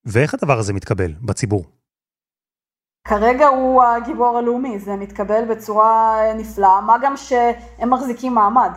ואיך 0.05 0.33
הדבר 0.33 0.59
הזה 0.59 0.73
מתקבל 0.73 1.13
בציבור? 1.21 1.65
כרגע 3.05 3.47
הוא 3.47 3.83
הגיבור 3.83 4.37
הלאומי, 4.37 4.79
זה 4.79 4.95
מתקבל 4.95 5.45
בצורה 5.49 6.17
נפלאה, 6.37 6.81
מה 6.81 6.95
גם 7.01 7.17
שהם 7.17 7.89
מחזיקים 7.89 8.33
מעמד. 8.33 8.69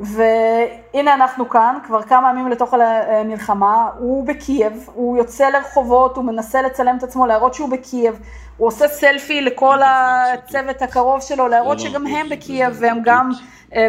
והנה 0.00 1.14
אנחנו 1.14 1.48
כאן, 1.48 1.78
כבר 1.86 2.02
כמה 2.02 2.30
ימים 2.30 2.48
לתוך 2.48 2.74
המלחמה, 2.74 3.88
הוא 3.98 4.26
בקייב, 4.26 4.88
הוא 4.94 5.16
יוצא 5.16 5.50
לרחובות, 5.50 6.16
הוא 6.16 6.24
מנסה 6.24 6.62
לצלם 6.62 6.96
את 6.98 7.02
עצמו, 7.02 7.26
להראות 7.26 7.54
שהוא 7.54 7.68
בקייב, 7.68 8.18
הוא 8.56 8.68
עושה 8.68 8.88
סלפי 8.88 9.40
לכל 9.40 9.78
הצוות 9.84 10.82
הקרוב 10.82 11.20
שלו, 11.20 11.48
להראות 11.48 11.80
שגם 11.80 12.06
הם 12.06 12.28
בקייב 12.30 12.76
והם 12.80 12.98
גם 13.04 13.30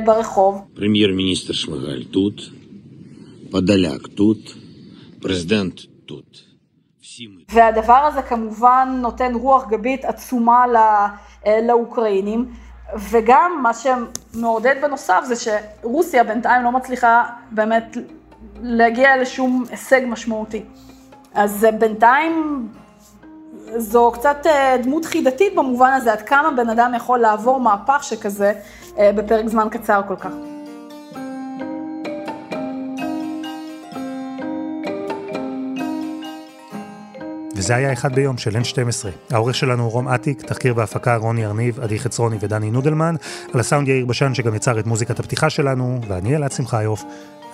ברחוב. 0.05 0.61
Прем'єр-міністр 0.75 1.53
Шмигаль 1.53 2.03
тут, 2.11 2.41
Подоляк 3.51 4.07
тут, 4.15 4.53
президент 5.21 5.81
תות. 6.05 6.46
והדבר 7.49 7.93
הזה 7.93 8.21
כמובן 8.21 8.97
נותן 9.01 9.33
רוח 9.35 9.67
גבית 9.67 10.05
עצומה 10.05 10.65
לאוקראינים, 11.63 12.45
וגם 13.09 13.51
מה 13.61 13.71
שמעודד 13.73 14.75
בנוסף 14.81 15.21
זה 15.23 15.35
שרוסיה 15.35 16.23
בינתיים 16.23 16.63
לא 16.63 16.71
מצליחה 16.71 17.23
באמת 17.51 17.97
להגיע 18.61 19.17
לשום 19.17 19.63
הישג 19.69 20.01
משמעותי. 20.07 20.63
אז 21.33 21.67
בינתיים 21.79 22.67
זו 23.77 24.11
קצת 24.11 24.37
דמות 24.83 25.05
חידתית 25.05 25.55
במובן 25.55 25.93
הזה, 25.93 26.13
עד 26.13 26.21
כמה 26.21 26.51
בן 26.51 26.69
אדם 26.69 26.93
יכול 26.95 27.19
לעבור 27.19 27.59
מהפך 27.59 28.03
שכזה 28.03 28.53
בפרק 28.97 29.47
זמן 29.47 29.67
קצר 29.71 30.01
כל 30.07 30.15
כך. 30.15 30.31
וזה 37.67 37.75
היה 37.75 37.93
אחד 37.93 38.15
ביום 38.15 38.37
של 38.37 38.55
N12. 38.55 39.07
העורך 39.31 39.55
שלנו 39.55 39.83
הוא 39.83 39.91
רום 39.91 40.07
אטיק, 40.07 40.41
תחקיר 40.41 40.73
והפקה 40.77 41.15
רוני 41.15 41.45
ארניב, 41.45 41.79
עדי 41.79 41.99
חצרוני 41.99 42.37
ודני 42.39 42.71
נודלמן, 42.71 43.15
על 43.53 43.59
הסאונד 43.59 43.87
יאיר 43.87 44.05
בשן 44.05 44.33
שגם 44.33 44.55
יצר 44.55 44.79
את 44.79 44.85
מוזיקת 44.85 45.19
הפתיחה 45.19 45.49
שלנו, 45.49 45.99
ואני 46.07 46.35
אלעד 46.35 46.51
שמחיוף. 46.51 47.03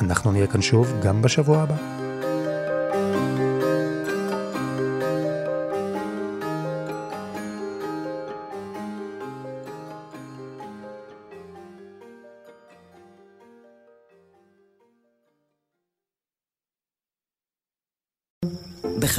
אנחנו 0.02 0.32
נהיה 0.32 0.48
כאן 0.48 0.62
שוב 0.62 0.94
גם 1.04 1.22
בשבוע 1.22 1.62
הבא. 1.62 2.13